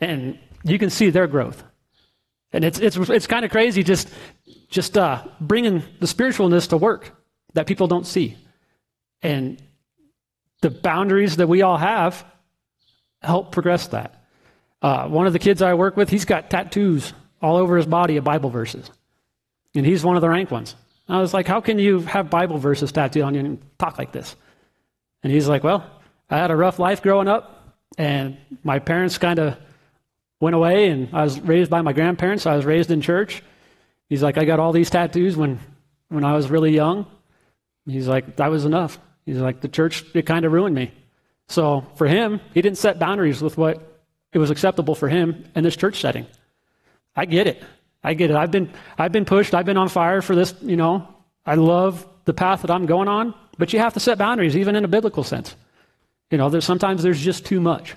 And 0.00 0.38
you 0.62 0.78
can 0.78 0.90
see 0.90 1.10
their 1.10 1.26
growth. 1.26 1.62
And 2.52 2.64
it's, 2.64 2.78
it's, 2.78 2.96
it's 2.96 3.26
kind 3.26 3.44
of 3.44 3.50
crazy 3.50 3.82
just, 3.82 4.08
just 4.68 4.96
uh, 4.96 5.24
bringing 5.40 5.82
the 5.98 6.06
spiritualness 6.06 6.68
to 6.68 6.76
work 6.76 7.10
that 7.54 7.66
people 7.66 7.88
don't 7.88 8.06
see. 8.06 8.36
And 9.22 9.60
the 10.60 10.70
boundaries 10.70 11.36
that 11.36 11.48
we 11.48 11.62
all 11.62 11.76
have 11.76 12.24
help 13.22 13.52
progress 13.52 13.88
that. 13.88 14.24
Uh, 14.80 15.08
one 15.08 15.26
of 15.26 15.32
the 15.32 15.38
kids 15.38 15.62
I 15.62 15.74
work 15.74 15.96
with, 15.96 16.10
he's 16.10 16.24
got 16.24 16.50
tattoos 16.50 17.12
all 17.40 17.56
over 17.56 17.76
his 17.76 17.86
body 17.86 18.16
of 18.16 18.24
Bible 18.24 18.50
verses. 18.50 18.88
And 19.74 19.86
he's 19.86 20.04
one 20.04 20.16
of 20.16 20.22
the 20.22 20.28
rank 20.28 20.50
ones. 20.50 20.76
I 21.12 21.20
was 21.20 21.34
like, 21.34 21.46
How 21.46 21.60
can 21.60 21.78
you 21.78 22.00
have 22.00 22.30
Bible 22.30 22.58
verses 22.58 22.92
tattooed 22.92 23.22
on 23.22 23.34
you 23.34 23.40
and 23.40 23.62
talk 23.78 23.98
like 23.98 24.12
this? 24.12 24.36
And 25.22 25.32
he's 25.32 25.48
like, 25.48 25.62
Well, 25.64 25.84
I 26.30 26.38
had 26.38 26.50
a 26.50 26.56
rough 26.56 26.78
life 26.78 27.02
growing 27.02 27.28
up, 27.28 27.76
and 27.98 28.36
my 28.64 28.78
parents 28.78 29.18
kind 29.18 29.38
of 29.38 29.56
went 30.40 30.56
away, 30.56 30.88
and 30.88 31.08
I 31.12 31.22
was 31.22 31.40
raised 31.40 31.70
by 31.70 31.82
my 31.82 31.92
grandparents. 31.92 32.46
I 32.46 32.56
was 32.56 32.64
raised 32.64 32.90
in 32.90 33.00
church. 33.00 33.42
He's 34.08 34.22
like, 34.22 34.36
I 34.36 34.44
got 34.44 34.60
all 34.60 34.72
these 34.72 34.90
tattoos 34.90 35.36
when, 35.36 35.58
when 36.08 36.24
I 36.24 36.34
was 36.34 36.50
really 36.50 36.74
young. 36.74 37.06
He's 37.86 38.08
like, 38.08 38.36
that 38.36 38.50
was 38.50 38.64
enough. 38.64 38.98
He's 39.24 39.38
like, 39.38 39.60
the 39.60 39.68
church, 39.68 40.04
it 40.14 40.26
kind 40.26 40.44
of 40.44 40.52
ruined 40.52 40.74
me. 40.74 40.92
So 41.48 41.86
for 41.96 42.06
him, 42.06 42.40
he 42.54 42.60
didn't 42.60 42.78
set 42.78 42.98
boundaries 42.98 43.40
with 43.40 43.56
what 43.56 44.02
it 44.32 44.38
was 44.38 44.50
acceptable 44.50 44.94
for 44.94 45.08
him 45.08 45.44
in 45.54 45.64
this 45.64 45.76
church 45.76 46.00
setting. 46.00 46.26
I 47.14 47.24
get 47.24 47.46
it. 47.46 47.62
I 48.04 48.14
get 48.14 48.30
it. 48.30 48.36
I've 48.36 48.50
been, 48.50 48.72
I've 48.98 49.12
been 49.12 49.24
pushed. 49.24 49.54
I've 49.54 49.66
been 49.66 49.76
on 49.76 49.88
fire 49.88 50.22
for 50.22 50.34
this, 50.34 50.54
you 50.62 50.76
know. 50.76 51.06
I 51.46 51.54
love 51.54 52.06
the 52.24 52.34
path 52.34 52.62
that 52.62 52.70
I'm 52.70 52.86
going 52.86 53.08
on, 53.08 53.34
but 53.58 53.72
you 53.72 53.78
have 53.78 53.94
to 53.94 54.00
set 54.00 54.18
boundaries, 54.18 54.56
even 54.56 54.76
in 54.76 54.84
a 54.84 54.88
biblical 54.88 55.24
sense. 55.24 55.54
You 56.30 56.38
know, 56.38 56.48
there's, 56.48 56.64
sometimes 56.64 57.02
there's 57.02 57.20
just 57.20 57.44
too 57.44 57.60
much. 57.60 57.94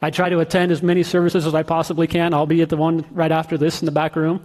I 0.00 0.10
try 0.10 0.28
to 0.28 0.40
attend 0.40 0.72
as 0.72 0.82
many 0.82 1.04
services 1.04 1.46
as 1.46 1.54
I 1.54 1.62
possibly 1.62 2.06
can. 2.06 2.34
I'll 2.34 2.46
be 2.46 2.60
at 2.60 2.68
the 2.68 2.76
one 2.76 3.04
right 3.12 3.30
after 3.30 3.56
this 3.56 3.80
in 3.80 3.86
the 3.86 3.92
back 3.92 4.16
room. 4.16 4.44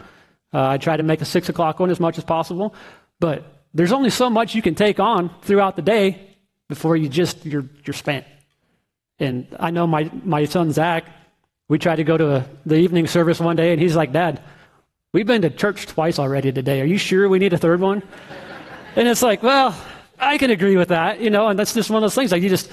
Uh, 0.53 0.67
I 0.69 0.77
try 0.77 0.95
to 0.95 1.03
make 1.03 1.21
a 1.21 1.25
six 1.25 1.49
o'clock 1.49 1.79
one 1.79 1.89
as 1.89 1.99
much 1.99 2.17
as 2.17 2.23
possible, 2.23 2.73
but 3.19 3.44
there's 3.73 3.91
only 3.91 4.11
so 4.11 4.29
much 4.29 4.55
you 4.55 4.61
can 4.61 4.75
take 4.75 4.99
on 4.99 5.29
throughout 5.41 5.75
the 5.75 5.81
day 5.81 6.35
before 6.69 6.95
you 6.95 7.09
just 7.09 7.45
you're 7.45 7.65
you're 7.85 7.94
spent. 7.94 8.25
And 9.19 9.47
I 9.59 9.71
know 9.71 9.88
my 9.88 10.09
my 10.23 10.45
son 10.45 10.71
Zach. 10.71 11.05
We 11.67 11.79
tried 11.79 11.97
to 11.97 12.05
go 12.05 12.15
to 12.15 12.35
a, 12.35 12.45
the 12.65 12.75
evening 12.75 13.07
service 13.07 13.41
one 13.41 13.57
day, 13.57 13.73
and 13.73 13.81
he's 13.81 13.95
like, 13.95 14.13
"Dad, 14.13 14.41
we've 15.13 15.27
been 15.27 15.42
to 15.42 15.50
church 15.50 15.88
twice 15.88 16.19
already 16.19 16.51
today. 16.51 16.81
Are 16.81 16.86
you 16.86 16.97
sure 16.97 17.28
we 17.30 17.40
need 17.40 17.54
a 17.54 17.57
third 17.57 17.80
one?" 17.80 18.04
and 18.95 19.07
it's 19.07 19.21
like, 19.21 19.44
well, 19.44 19.80
I 20.19 20.37
can 20.37 20.49
agree 20.52 20.78
with 20.78 20.90
that, 20.90 21.19
you 21.21 21.30
know. 21.30 21.47
And 21.47 21.57
that's 21.57 21.73
just 21.73 21.90
one 21.90 21.97
of 21.97 22.02
those 22.02 22.16
things. 22.16 22.31
Like 22.31 22.42
you 22.42 22.49
just 22.49 22.71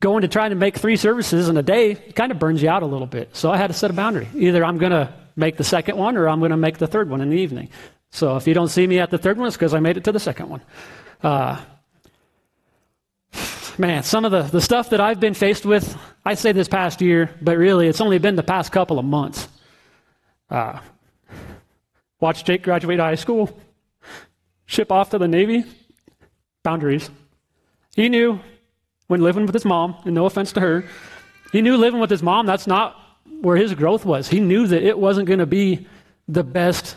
going 0.00 0.22
to 0.22 0.28
try 0.28 0.48
to 0.48 0.54
make 0.54 0.76
three 0.76 0.96
services 0.96 1.48
in 1.48 1.56
a 1.56 1.62
day 1.62 1.92
it 1.92 2.16
kind 2.16 2.32
of 2.32 2.38
burns 2.38 2.62
you 2.62 2.68
out 2.68 2.82
a 2.82 2.86
little 2.86 3.06
bit. 3.06 3.36
So 3.36 3.50
I 3.50 3.58
had 3.58 3.68
to 3.68 3.74
set 3.74 3.90
a 3.90 3.94
boundary. 3.94 4.28
Either 4.34 4.64
I'm 4.64 4.78
going 4.78 4.92
to 4.92 5.12
make 5.36 5.56
the 5.56 5.64
second 5.64 5.96
one 5.96 6.16
or 6.16 6.28
I'm 6.28 6.38
going 6.40 6.50
to 6.50 6.56
make 6.56 6.78
the 6.78 6.86
third 6.86 7.08
one 7.08 7.20
in 7.20 7.30
the 7.30 7.36
evening. 7.36 7.68
So 8.10 8.36
if 8.36 8.46
you 8.46 8.54
don't 8.54 8.68
see 8.68 8.86
me 8.86 8.98
at 8.98 9.10
the 9.10 9.18
third 9.18 9.38
one, 9.38 9.46
it's 9.46 9.56
because 9.56 9.74
I 9.74 9.80
made 9.80 9.96
it 9.96 10.04
to 10.04 10.12
the 10.12 10.18
second 10.18 10.48
one. 10.48 10.62
Uh, 11.22 11.60
man, 13.78 14.02
some 14.02 14.24
of 14.24 14.32
the, 14.32 14.42
the 14.42 14.60
stuff 14.60 14.90
that 14.90 15.00
I've 15.00 15.20
been 15.20 15.34
faced 15.34 15.64
with, 15.64 15.96
I 16.24 16.34
say 16.34 16.52
this 16.52 16.66
past 16.66 17.00
year, 17.00 17.30
but 17.40 17.56
really 17.56 17.86
it's 17.86 18.00
only 18.00 18.18
been 18.18 18.36
the 18.36 18.42
past 18.42 18.72
couple 18.72 18.98
of 18.98 19.04
months. 19.04 19.48
Uh, 20.48 20.80
watch 22.20 22.44
Jake 22.44 22.62
graduate 22.62 23.00
high 23.00 23.14
school, 23.14 23.58
ship 24.66 24.92
off 24.92 25.10
to 25.10 25.18
the 25.18 25.28
Navy, 25.28 25.64
boundaries. 26.62 27.10
He 27.96 28.08
knew 28.08 28.40
when 29.08 29.22
living 29.22 29.46
with 29.46 29.54
his 29.54 29.64
mom, 29.64 29.96
and 30.04 30.14
no 30.14 30.26
offense 30.26 30.52
to 30.52 30.60
her, 30.60 30.84
he 31.50 31.62
knew 31.62 31.76
living 31.76 32.00
with 32.00 32.10
his 32.10 32.22
mom, 32.22 32.46
that's 32.46 32.66
not 32.66 32.96
where 33.40 33.56
his 33.56 33.74
growth 33.74 34.04
was. 34.04 34.28
He 34.28 34.38
knew 34.38 34.66
that 34.68 34.82
it 34.82 34.98
wasn't 34.98 35.26
going 35.26 35.40
to 35.40 35.46
be 35.46 35.86
the 36.28 36.44
best 36.44 36.96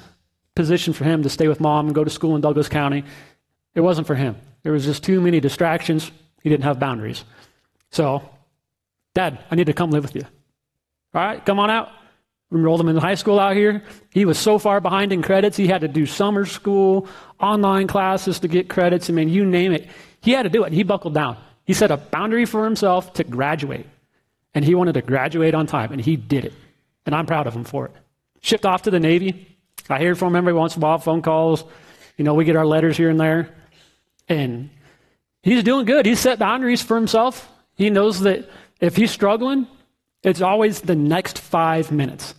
position 0.56 0.94
for 0.94 1.06
him 1.06 1.24
to 1.24 1.30
stay 1.30 1.48
with 1.48 1.60
mom 1.60 1.88
and 1.88 1.96
go 1.96 2.04
to 2.04 2.10
school 2.10 2.36
in 2.36 2.42
Douglas 2.42 2.70
County. 2.70 3.04
It 3.74 3.82
wasn't 3.82 4.06
for 4.06 4.16
him. 4.16 4.36
There 4.62 4.72
was 4.72 4.86
just 4.86 5.04
too 5.04 5.20
many 5.20 5.40
distractions. 5.40 6.12
He 6.44 6.50
didn't 6.50 6.66
have 6.66 6.80
boundaries. 6.80 7.24
So, 7.90 8.30
Dad, 9.16 9.40
I 9.50 9.56
need 9.56 9.68
to 9.68 9.74
come 9.74 9.90
live 9.90 10.04
with 10.04 10.16
you. 10.16 10.24
All 11.14 11.22
right, 11.22 11.44
come 11.44 11.60
on 11.60 11.70
out. 11.70 11.90
Enrolled 12.54 12.80
him 12.80 12.90
in 12.90 12.98
high 12.98 13.16
school 13.16 13.40
out 13.40 13.56
here. 13.56 13.84
He 14.12 14.26
was 14.26 14.38
so 14.38 14.60
far 14.60 14.80
behind 14.80 15.12
in 15.12 15.24
credits, 15.24 15.58
he 15.58 15.68
had 15.68 15.82
to 15.82 15.88
do 15.88 16.06
summer 16.06 16.46
school, 16.46 17.08
online 17.40 17.88
classes 17.88 18.40
to 18.40 18.48
get 18.48 18.70
credits. 18.70 19.10
I 19.10 19.14
mean, 19.14 19.30
you 19.30 19.44
name 19.44 19.72
it. 19.72 19.90
He 20.22 20.32
had 20.32 20.44
to 20.44 20.50
do 20.50 20.64
it, 20.64 20.72
he 20.72 20.84
buckled 20.84 21.14
down. 21.14 21.38
He 21.66 21.74
set 21.74 21.92
a 21.92 21.98
boundary 21.98 22.46
for 22.46 22.64
himself 22.64 23.14
to 23.14 23.24
graduate. 23.24 23.88
And 24.54 24.64
he 24.64 24.76
wanted 24.76 24.94
to 24.94 25.02
graduate 25.02 25.56
on 25.56 25.66
time, 25.66 25.92
and 25.92 26.00
he 26.00 26.16
did 26.16 26.46
it. 26.46 26.54
And 27.06 27.16
I'm 27.16 27.26
proud 27.26 27.48
of 27.48 27.56
him 27.56 27.64
for 27.64 27.88
it. 27.88 27.92
Shipped 28.42 28.66
off 28.66 28.84
to 28.84 28.92
the 28.92 29.00
Navy. 29.00 29.58
I 29.90 30.00
hear 30.00 30.16
from 30.16 30.36
him 30.36 30.38
every 30.38 30.54
once 30.54 30.76
in 30.76 30.84
a 30.84 30.86
while, 30.86 31.00
phone 31.00 31.22
calls. 31.22 31.64
You 32.18 32.24
know, 32.24 32.36
we 32.36 32.46
get 32.46 32.56
our 32.56 32.66
letters 32.66 32.96
here 32.96 33.10
and 33.10 33.20
there. 33.20 33.50
And 34.30 34.70
he's 35.42 35.64
doing 35.64 35.86
good. 35.86 36.06
He's 36.06 36.20
set 36.20 36.40
boundaries 36.40 36.84
for 36.84 36.96
himself. 36.96 37.50
He 37.76 37.90
knows 37.90 38.20
that 38.22 38.48
if 38.80 38.96
he's 38.96 39.12
struggling, 39.12 39.68
it's 40.22 40.42
always 40.42 40.82
the 40.82 40.96
next 40.96 41.40
five 41.40 41.92
minutes. 41.92 42.36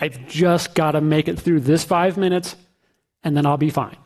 I've 0.00 0.26
just 0.26 0.74
got 0.74 0.92
to 0.92 1.00
make 1.00 1.28
it 1.28 1.38
through 1.38 1.60
this 1.60 1.84
five 1.84 2.16
minutes, 2.16 2.56
and 3.22 3.36
then 3.36 3.46
I'll 3.46 3.56
be 3.56 3.70
fine. 3.70 3.96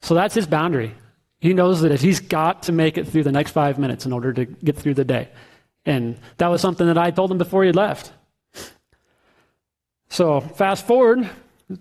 So 0.00 0.14
that's 0.14 0.34
his 0.34 0.46
boundary. 0.46 0.94
He 1.40 1.54
knows 1.54 1.82
that 1.82 1.92
if 1.92 2.00
he's 2.00 2.20
got 2.20 2.64
to 2.64 2.72
make 2.72 2.98
it 2.98 3.06
through 3.06 3.24
the 3.24 3.32
next 3.32 3.52
five 3.52 3.78
minutes 3.78 4.06
in 4.06 4.12
order 4.12 4.32
to 4.32 4.44
get 4.44 4.76
through 4.76 4.94
the 4.94 5.04
day. 5.04 5.28
And 5.84 6.18
that 6.38 6.48
was 6.48 6.60
something 6.60 6.86
that 6.86 6.98
I 6.98 7.10
told 7.10 7.30
him 7.30 7.38
before 7.38 7.64
he 7.64 7.72
left. 7.72 8.12
So 10.08 10.40
fast 10.40 10.86
forward 10.86 11.28
a 11.70 11.78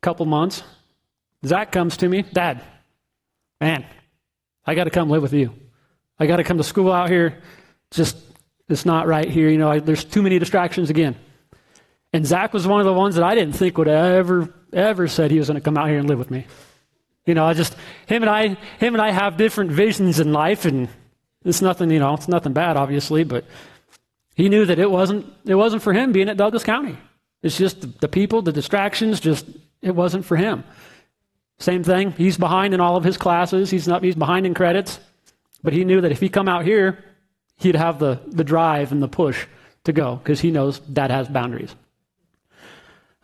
couple 0.00 0.26
months, 0.26 0.62
Zach 1.44 1.72
comes 1.72 1.96
to 1.98 2.08
me, 2.08 2.22
Dad, 2.22 2.62
man, 3.60 3.84
I 4.66 4.74
got 4.74 4.84
to 4.84 4.90
come 4.90 5.10
live 5.10 5.22
with 5.22 5.32
you. 5.32 5.52
I 6.18 6.26
got 6.26 6.36
to 6.36 6.44
come 6.44 6.58
to 6.58 6.64
school 6.64 6.92
out 6.92 7.10
here. 7.10 7.42
Just, 7.90 8.16
it's 8.68 8.86
not 8.86 9.06
right 9.06 9.28
here. 9.28 9.50
You 9.50 9.58
know, 9.58 9.70
I, 9.70 9.80
there's 9.80 10.04
too 10.04 10.22
many 10.22 10.38
distractions 10.38 10.88
again. 10.88 11.16
And 12.14 12.24
Zach 12.24 12.52
was 12.52 12.64
one 12.64 12.78
of 12.78 12.86
the 12.86 12.92
ones 12.92 13.16
that 13.16 13.24
I 13.24 13.34
didn't 13.34 13.56
think 13.56 13.76
would 13.76 13.88
ever, 13.88 14.48
ever 14.72 15.08
said 15.08 15.32
he 15.32 15.38
was 15.40 15.48
going 15.48 15.56
to 15.56 15.64
come 15.64 15.76
out 15.76 15.88
here 15.88 15.98
and 15.98 16.08
live 16.08 16.20
with 16.20 16.30
me. 16.30 16.46
You 17.26 17.34
know, 17.34 17.44
I 17.44 17.54
just 17.54 17.74
him 18.06 18.22
and 18.22 18.30
I, 18.30 18.56
him 18.78 18.94
and 18.94 19.02
I 19.02 19.10
have 19.10 19.36
different 19.36 19.72
visions 19.72 20.20
in 20.20 20.32
life, 20.32 20.64
and 20.64 20.88
it's 21.44 21.60
nothing. 21.60 21.90
You 21.90 21.98
know, 21.98 22.14
it's 22.14 22.28
nothing 22.28 22.52
bad, 22.52 22.76
obviously, 22.76 23.24
but 23.24 23.44
he 24.36 24.48
knew 24.48 24.64
that 24.64 24.78
it 24.78 24.88
wasn't. 24.88 25.26
It 25.44 25.56
wasn't 25.56 25.82
for 25.82 25.92
him 25.92 26.12
being 26.12 26.28
at 26.28 26.36
Douglas 26.36 26.62
County. 26.62 26.96
It's 27.42 27.58
just 27.58 27.80
the, 27.80 27.88
the 27.88 28.08
people, 28.08 28.42
the 28.42 28.52
distractions. 28.52 29.18
Just 29.18 29.46
it 29.82 29.96
wasn't 29.96 30.24
for 30.24 30.36
him. 30.36 30.62
Same 31.58 31.82
thing. 31.82 32.12
He's 32.12 32.38
behind 32.38 32.74
in 32.74 32.80
all 32.80 32.94
of 32.94 33.02
his 33.02 33.16
classes. 33.16 33.70
He's 33.70 33.88
not. 33.88 34.04
He's 34.04 34.14
behind 34.14 34.46
in 34.46 34.54
credits, 34.54 35.00
but 35.64 35.72
he 35.72 35.84
knew 35.84 36.00
that 36.00 36.12
if 36.12 36.20
he 36.20 36.28
come 36.28 36.48
out 36.48 36.64
here, 36.64 37.02
he'd 37.56 37.74
have 37.74 37.98
the 37.98 38.20
the 38.28 38.44
drive 38.44 38.92
and 38.92 39.02
the 39.02 39.08
push 39.08 39.46
to 39.82 39.92
go 39.92 40.14
because 40.14 40.38
he 40.38 40.52
knows 40.52 40.80
that 40.90 41.10
has 41.10 41.26
boundaries. 41.26 41.74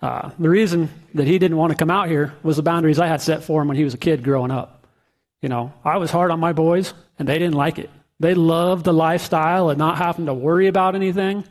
Uh, 0.03 0.31
the 0.39 0.49
reason 0.49 0.89
that 1.15 1.27
he 1.27 1.39
didn't 1.39 1.57
want 1.57 1.71
to 1.71 1.77
come 1.77 1.91
out 1.91 2.09
here 2.09 2.35
was 2.43 2.57
the 2.57 2.63
boundaries 2.63 2.99
I 2.99 3.07
had 3.07 3.21
set 3.21 3.45
for 3.45 3.61
him 3.61 3.69
when 3.69 3.77
he 3.77 3.85
was 3.85 3.95
a 3.95 3.99
kid 3.99 4.25
growing 4.25 4.51
up. 4.51 4.87
You 5.43 5.49
know, 5.49 5.73
I 5.85 5.99
was 5.99 6.11
hard 6.11 6.31
on 6.31 6.41
my 6.41 6.53
boys, 6.53 6.95
and 7.19 7.29
they 7.29 7.39
didn't 7.39 7.55
like 7.55 7.79
it. 7.79 7.91
They 8.19 8.35
loved 8.35 8.85
the 8.85 8.93
lifestyle 8.93 9.71
and 9.71 9.79
not 9.79 9.99
having 9.99 10.27
to 10.27 10.35
worry 10.35 10.67
about 10.67 10.95
anything, 10.95 11.45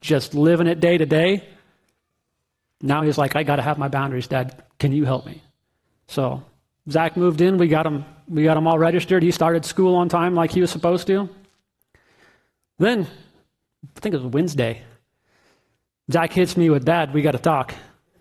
just 0.00 0.34
living 0.34 0.66
it 0.66 0.80
day 0.80 0.98
to 0.98 1.06
day. 1.06 1.44
Now 2.80 3.02
he's 3.02 3.18
like, 3.18 3.34
I 3.34 3.42
got 3.42 3.56
to 3.56 3.62
have 3.62 3.78
my 3.78 3.88
boundaries, 3.88 4.28
Dad. 4.28 4.62
Can 4.78 4.92
you 4.92 5.04
help 5.04 5.26
me? 5.26 5.42
So 6.06 6.44
Zach 6.88 7.16
moved 7.16 7.40
in. 7.40 7.58
We 7.58 7.68
got 7.68 7.86
him. 7.86 8.04
We 8.28 8.44
got 8.44 8.56
him 8.56 8.66
all 8.66 8.78
registered. 8.78 9.22
He 9.22 9.30
started 9.30 9.64
school 9.64 9.96
on 9.96 10.08
time, 10.08 10.34
like 10.34 10.50
he 10.50 10.60
was 10.60 10.70
supposed 10.70 11.06
to. 11.08 11.28
Then, 12.78 13.06
I 13.96 14.00
think 14.00 14.14
it 14.14 14.22
was 14.22 14.32
Wednesday. 14.32 14.82
Zach 16.10 16.32
hits 16.32 16.56
me 16.56 16.70
with, 16.70 16.84
Dad, 16.84 17.14
we 17.14 17.22
got 17.22 17.32
to 17.32 17.38
talk. 17.38 17.74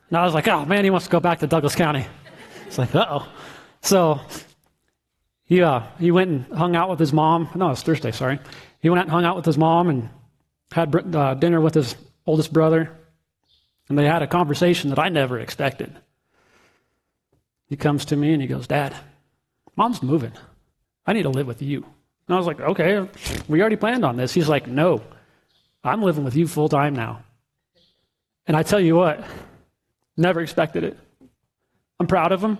And 0.09 0.17
I 0.17 0.23
was 0.23 0.33
like, 0.33 0.47
oh 0.47 0.65
man, 0.65 0.83
he 0.83 0.89
wants 0.89 1.07
to 1.07 1.11
go 1.11 1.19
back 1.19 1.39
to 1.39 1.47
Douglas 1.47 1.75
County. 1.75 2.05
It's 2.65 2.79
like, 2.79 2.95
uh 2.95 3.05
oh. 3.07 3.27
So 3.81 4.19
he, 5.45 5.61
uh, 5.61 5.81
he 5.99 6.09
went 6.09 6.31
and 6.31 6.57
hung 6.57 6.75
out 6.75 6.89
with 6.89 6.97
his 6.97 7.13
mom. 7.13 7.49
No, 7.53 7.67
it 7.67 7.71
was 7.71 7.83
Thursday, 7.83 8.11
sorry. 8.11 8.39
He 8.79 8.89
went 8.89 8.99
out 8.99 9.05
and 9.05 9.11
hung 9.11 9.25
out 9.25 9.35
with 9.35 9.45
his 9.45 9.59
mom 9.59 9.89
and 9.89 10.09
had 10.71 11.15
uh, 11.15 11.35
dinner 11.35 11.61
with 11.61 11.75
his 11.75 11.95
oldest 12.25 12.51
brother. 12.51 12.91
And 13.89 13.97
they 13.99 14.05
had 14.05 14.23
a 14.23 14.27
conversation 14.27 14.89
that 14.89 14.97
I 14.97 15.09
never 15.09 15.39
expected. 15.39 15.95
He 17.67 17.75
comes 17.75 18.05
to 18.05 18.15
me 18.15 18.33
and 18.33 18.41
he 18.41 18.47
goes, 18.47 18.65
Dad, 18.65 18.95
mom's 19.75 20.01
moving. 20.01 20.31
I 21.05 21.13
need 21.13 21.23
to 21.23 21.29
live 21.29 21.45
with 21.45 21.61
you. 21.61 21.85
And 22.27 22.35
I 22.35 22.37
was 22.37 22.47
like, 22.47 22.59
okay, 22.59 23.07
we 23.47 23.61
already 23.61 23.75
planned 23.75 24.05
on 24.05 24.17
this. 24.17 24.33
He's 24.33 24.49
like, 24.49 24.67
no, 24.67 25.03
I'm 25.83 26.01
living 26.01 26.23
with 26.23 26.35
you 26.35 26.47
full 26.47 26.69
time 26.69 26.95
now. 26.95 27.23
And 28.47 28.57
I 28.57 28.63
tell 28.63 28.79
you 28.79 28.95
what, 28.95 29.23
never 30.17 30.41
expected 30.41 30.83
it. 30.83 30.97
I'm 31.99 32.07
proud 32.07 32.31
of 32.31 32.43
him. 32.43 32.57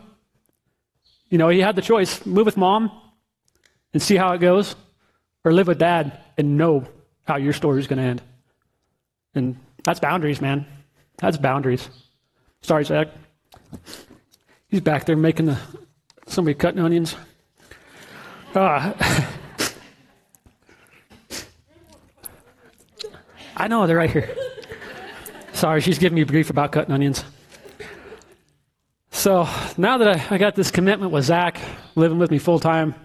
You 1.29 1.37
know, 1.37 1.49
he 1.49 1.59
had 1.59 1.75
the 1.75 1.81
choice 1.81 2.25
move 2.25 2.45
with 2.45 2.57
mom 2.57 2.91
and 3.91 4.01
see 4.01 4.15
how 4.15 4.33
it 4.33 4.39
goes, 4.39 4.75
or 5.43 5.51
live 5.51 5.67
with 5.67 5.79
dad 5.79 6.19
and 6.37 6.57
know 6.57 6.85
how 7.25 7.37
your 7.37 7.53
story 7.53 7.79
is 7.79 7.87
going 7.87 7.99
to 7.99 8.05
end. 8.05 8.21
And 9.35 9.57
that's 9.83 9.99
boundaries, 9.99 10.41
man. 10.41 10.65
That's 11.17 11.37
boundaries. 11.37 11.89
Sorry, 12.61 12.85
Zach. 12.85 13.09
He's 14.67 14.81
back 14.81 15.05
there 15.05 15.15
making 15.15 15.47
the 15.47 15.59
somebody 16.27 16.55
cutting 16.55 16.79
onions. 16.79 17.15
Uh, 18.55 18.93
I 23.55 23.67
know 23.67 23.85
they're 23.85 23.97
right 23.97 24.09
here. 24.09 24.35
Sorry, 25.63 25.79
she's 25.79 25.97
giving 25.97 26.17
me 26.17 26.25
grief 26.25 26.49
about 26.49 26.73
cutting 26.73 26.93
onions. 26.93 27.23
So 29.11 29.47
now 29.77 29.97
that 29.97 30.09
I, 30.09 30.35
I 30.35 30.37
got 30.37 30.55
this 30.55 30.71
commitment 30.71 31.13
with 31.13 31.23
Zach 31.23 31.57
living 31.95 32.19
with 32.19 32.31
me 32.31 32.37
full 32.37 32.59
time, 32.59 32.95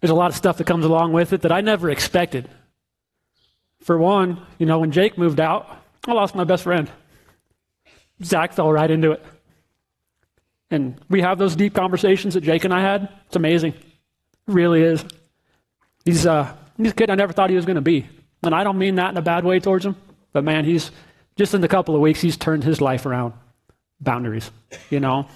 there's 0.00 0.10
a 0.10 0.14
lot 0.16 0.32
of 0.32 0.36
stuff 0.36 0.58
that 0.58 0.66
comes 0.66 0.84
along 0.84 1.12
with 1.12 1.32
it 1.32 1.42
that 1.42 1.52
I 1.52 1.60
never 1.60 1.88
expected. 1.88 2.50
For 3.82 3.96
one, 3.96 4.44
you 4.58 4.66
know, 4.66 4.80
when 4.80 4.90
Jake 4.90 5.16
moved 5.16 5.38
out, 5.38 5.80
I 6.08 6.12
lost 6.12 6.34
my 6.34 6.42
best 6.42 6.64
friend. 6.64 6.90
Zach 8.20 8.52
fell 8.54 8.72
right 8.72 8.90
into 8.90 9.12
it. 9.12 9.24
And 10.72 11.00
we 11.08 11.20
have 11.20 11.38
those 11.38 11.54
deep 11.54 11.72
conversations 11.72 12.34
that 12.34 12.40
Jake 12.40 12.64
and 12.64 12.74
I 12.74 12.80
had. 12.80 13.08
It's 13.26 13.36
amazing. 13.36 13.74
It 13.74 13.84
really 14.48 14.82
is. 14.82 15.04
He's, 16.04 16.26
uh, 16.26 16.52
he's 16.78 16.90
a 16.90 16.94
kid 16.94 17.10
I 17.10 17.14
never 17.14 17.32
thought 17.32 17.48
he 17.48 17.54
was 17.54 17.64
going 17.64 17.76
to 17.76 17.80
be. 17.80 18.08
And 18.42 18.56
I 18.56 18.64
don't 18.64 18.76
mean 18.76 18.96
that 18.96 19.10
in 19.10 19.16
a 19.16 19.22
bad 19.22 19.44
way 19.44 19.60
towards 19.60 19.86
him, 19.86 19.94
but 20.32 20.42
man, 20.42 20.64
he's 20.64 20.90
just 21.36 21.54
in 21.54 21.62
a 21.62 21.68
couple 21.68 21.94
of 21.94 22.00
weeks, 22.00 22.20
he's 22.20 22.36
turned 22.36 22.64
his 22.64 22.80
life 22.80 23.06
around. 23.06 23.34
Boundaries, 24.00 24.50
you 24.90 25.00
know. 25.00 25.28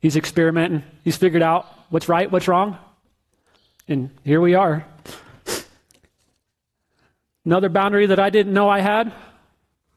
He's 0.00 0.16
experimenting. 0.16 0.84
He's 1.02 1.16
figured 1.16 1.42
out 1.42 1.66
what's 1.88 2.08
right, 2.08 2.30
what's 2.30 2.48
wrong. 2.48 2.78
And 3.88 4.10
here 4.24 4.40
we 4.40 4.54
are. 4.54 4.84
Another 7.44 7.68
boundary 7.68 8.06
that 8.06 8.18
I 8.18 8.30
didn't 8.30 8.52
know 8.52 8.68
I 8.68 8.80
had 8.80 9.12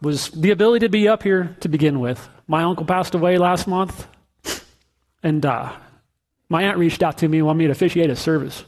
was 0.01 0.29
the 0.29 0.51
ability 0.51 0.85
to 0.85 0.89
be 0.89 1.07
up 1.07 1.23
here 1.23 1.55
to 1.61 1.67
begin 1.67 1.99
with. 1.99 2.29
My 2.47 2.63
uncle 2.63 2.85
passed 2.85 3.15
away 3.15 3.37
last 3.37 3.67
month, 3.67 4.07
and 5.23 5.45
uh, 5.45 5.75
my 6.47 6.63
aunt 6.63 6.77
reached 6.77 7.03
out 7.03 7.17
to 7.19 7.27
me 7.27 7.39
and 7.39 7.47
wanted 7.47 7.59
me 7.59 7.65
to 7.65 7.71
officiate 7.71 8.09
a 8.09 8.15
service. 8.15 8.63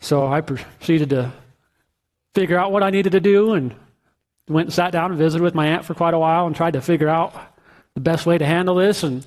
So 0.00 0.26
I 0.26 0.40
proceeded 0.40 1.10
to 1.10 1.32
figure 2.34 2.58
out 2.58 2.72
what 2.72 2.82
I 2.82 2.90
needed 2.90 3.12
to 3.12 3.20
do 3.20 3.54
and 3.54 3.74
went 4.48 4.66
and 4.66 4.74
sat 4.74 4.92
down 4.92 5.10
and 5.10 5.18
visited 5.18 5.42
with 5.42 5.54
my 5.54 5.68
aunt 5.68 5.84
for 5.84 5.94
quite 5.94 6.14
a 6.14 6.18
while 6.18 6.46
and 6.46 6.54
tried 6.54 6.74
to 6.74 6.80
figure 6.80 7.08
out 7.08 7.34
the 7.94 8.00
best 8.00 8.26
way 8.26 8.36
to 8.36 8.44
handle 8.44 8.74
this. 8.74 9.02
And 9.02 9.26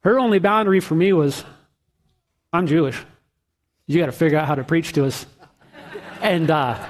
her 0.00 0.18
only 0.18 0.38
boundary 0.38 0.80
for 0.80 0.94
me 0.94 1.12
was, 1.12 1.44
I'm 2.52 2.66
Jewish. 2.66 3.00
You 3.86 4.00
got 4.00 4.06
to 4.06 4.12
figure 4.12 4.38
out 4.38 4.46
how 4.46 4.54
to 4.54 4.64
preach 4.64 4.92
to 4.94 5.04
us 5.04 5.26
and, 6.20 6.50
uh, 6.50 6.84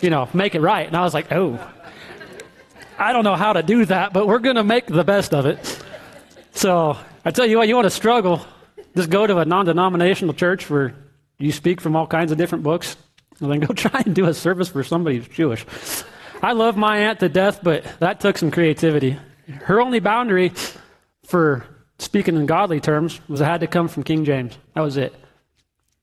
you 0.00 0.10
know, 0.10 0.28
make 0.34 0.54
it 0.54 0.60
right. 0.60 0.86
And 0.86 0.96
I 0.96 1.02
was 1.02 1.14
like, 1.14 1.32
oh, 1.32 1.58
I 2.98 3.12
don't 3.12 3.24
know 3.24 3.36
how 3.36 3.52
to 3.52 3.62
do 3.62 3.84
that, 3.86 4.12
but 4.12 4.26
we're 4.26 4.38
going 4.38 4.56
to 4.56 4.64
make 4.64 4.86
the 4.86 5.04
best 5.04 5.34
of 5.34 5.46
it. 5.46 5.82
So 6.52 6.96
I 7.24 7.30
tell 7.30 7.46
you 7.46 7.58
what, 7.58 7.68
you 7.68 7.74
want 7.74 7.86
to 7.86 7.90
struggle, 7.90 8.44
just 8.94 9.10
go 9.10 9.26
to 9.26 9.38
a 9.38 9.44
non 9.44 9.66
denominational 9.66 10.34
church 10.34 10.68
where 10.70 10.94
you 11.38 11.52
speak 11.52 11.80
from 11.80 11.96
all 11.96 12.06
kinds 12.06 12.32
of 12.32 12.38
different 12.38 12.64
books, 12.64 12.96
and 13.40 13.50
then 13.50 13.60
go 13.60 13.74
try 13.74 14.02
and 14.04 14.14
do 14.14 14.26
a 14.26 14.34
service 14.34 14.68
for 14.68 14.84
somebody 14.84 15.16
who's 15.16 15.28
Jewish. 15.28 15.66
I 16.44 16.52
love 16.52 16.76
my 16.76 16.98
aunt 16.98 17.20
to 17.20 17.30
death, 17.30 17.60
but 17.62 17.84
that 18.00 18.20
took 18.20 18.36
some 18.36 18.50
creativity. 18.50 19.18
Her 19.62 19.80
only 19.80 19.98
boundary 19.98 20.52
for 21.24 21.64
speaking 21.98 22.36
in 22.36 22.44
godly 22.44 22.80
terms 22.80 23.18
was 23.28 23.40
it 23.40 23.46
had 23.46 23.60
to 23.60 23.66
come 23.66 23.88
from 23.88 24.02
King 24.02 24.26
James. 24.26 24.58
That 24.74 24.82
was 24.82 24.98
it. 24.98 25.14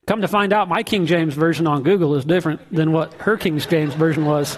Come 0.07 0.21
to 0.21 0.27
find 0.27 0.51
out, 0.51 0.67
my 0.67 0.81
King 0.81 1.05
James 1.05 1.35
version 1.35 1.67
on 1.67 1.83
Google 1.83 2.15
is 2.15 2.25
different 2.25 2.59
than 2.73 2.91
what 2.91 3.13
her 3.13 3.37
King 3.37 3.59
James 3.59 3.93
version 3.93 4.25
was. 4.25 4.57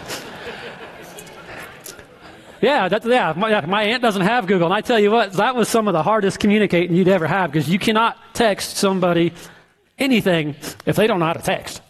Yeah, 2.61 2.87
that's, 2.87 3.05
yeah 3.05 3.33
my, 3.35 3.65
my, 3.65 3.83
aunt 3.83 4.01
doesn't 4.01 4.21
have 4.21 4.47
Google. 4.47 4.67
And 4.67 4.73
I 4.73 4.79
tell 4.79 5.01
you 5.01 5.11
what, 5.11 5.33
that 5.33 5.53
was 5.53 5.67
some 5.67 5.89
of 5.89 5.93
the 5.93 6.01
hardest 6.01 6.39
communicating 6.39 6.95
you'd 6.95 7.09
ever 7.09 7.27
have 7.27 7.51
because 7.51 7.67
you 7.67 7.77
cannot 7.77 8.17
text 8.33 8.77
somebody 8.77 9.33
anything 9.99 10.55
if 10.85 10.95
they 10.95 11.07
don't 11.07 11.19
know 11.19 11.25
how 11.25 11.33
to 11.33 11.43
text. 11.43 11.81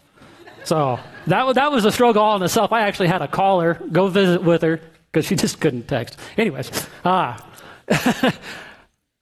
So 0.64 1.00
that, 1.28 1.56
that 1.56 1.72
was 1.72 1.86
a 1.86 1.92
struggle 1.92 2.22
all 2.22 2.36
in 2.36 2.44
itself. 2.44 2.72
I 2.72 2.82
actually 2.82 3.08
had 3.08 3.20
to 3.20 3.28
call 3.28 3.62
her, 3.62 3.76
go 3.92 4.08
visit 4.08 4.44
with 4.44 4.62
her, 4.62 4.80
because 5.12 5.26
she 5.26 5.36
just 5.38 5.60
couldn't 5.60 5.88
text. 5.88 6.20
Anyways, 6.38 6.88
ah, 7.06 7.46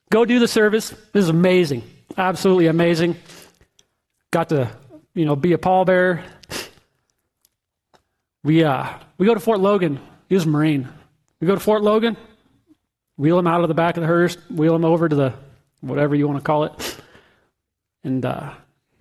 go 0.10 0.25
do 0.25 0.39
the 0.39 0.48
service. 0.48 0.89
This 0.89 1.24
is 1.24 1.29
amazing. 1.29 1.83
Absolutely 2.17 2.67
amazing. 2.67 3.15
Got 4.31 4.50
to, 4.50 4.71
you 5.13 5.25
know, 5.25 5.36
be 5.36 5.53
a 5.53 5.57
pallbearer. 5.57 6.24
We, 8.43 8.63
uh, 8.63 8.88
we 9.17 9.25
go 9.25 9.33
to 9.33 9.39
Fort 9.39 9.60
Logan. 9.60 10.00
He 10.29 10.36
was 10.36 10.45
a 10.45 10.48
Marine. 10.48 10.88
We 11.39 11.48
go 11.48 11.55
to 11.55 11.60
Fort 11.60 11.81
Logan, 11.81 12.17
wheel 13.17 13.38
him 13.38 13.48
out 13.48 13.62
of 13.62 13.67
the 13.67 13.74
back 13.74 13.98
of 13.98 14.01
the 14.01 14.07
hearse, 14.07 14.36
wheel 14.50 14.75
him 14.75 14.86
over 14.86 15.10
to 15.10 15.15
the 15.15 15.33
whatever 15.81 16.15
you 16.15 16.27
want 16.27 16.39
to 16.39 16.43
call 16.43 16.65
it. 16.65 16.98
And 18.03 18.24
uh, 18.24 18.53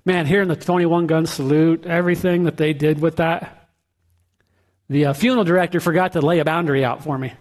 man, 0.04 0.26
hearing 0.26 0.49
the 0.49 0.57
21 0.57 1.07
gun 1.07 1.26
salute, 1.26 1.87
everything 1.87 2.45
that 2.45 2.57
they 2.57 2.73
did 2.73 3.00
with 3.00 3.16
that, 3.16 3.69
the 4.88 5.07
uh, 5.07 5.12
funeral 5.12 5.45
director 5.45 5.80
forgot 5.80 6.12
to 6.12 6.21
lay 6.21 6.40
a 6.40 6.45
boundary 6.45 6.85
out 6.85 7.04
for 7.04 7.16
me. 7.16 7.33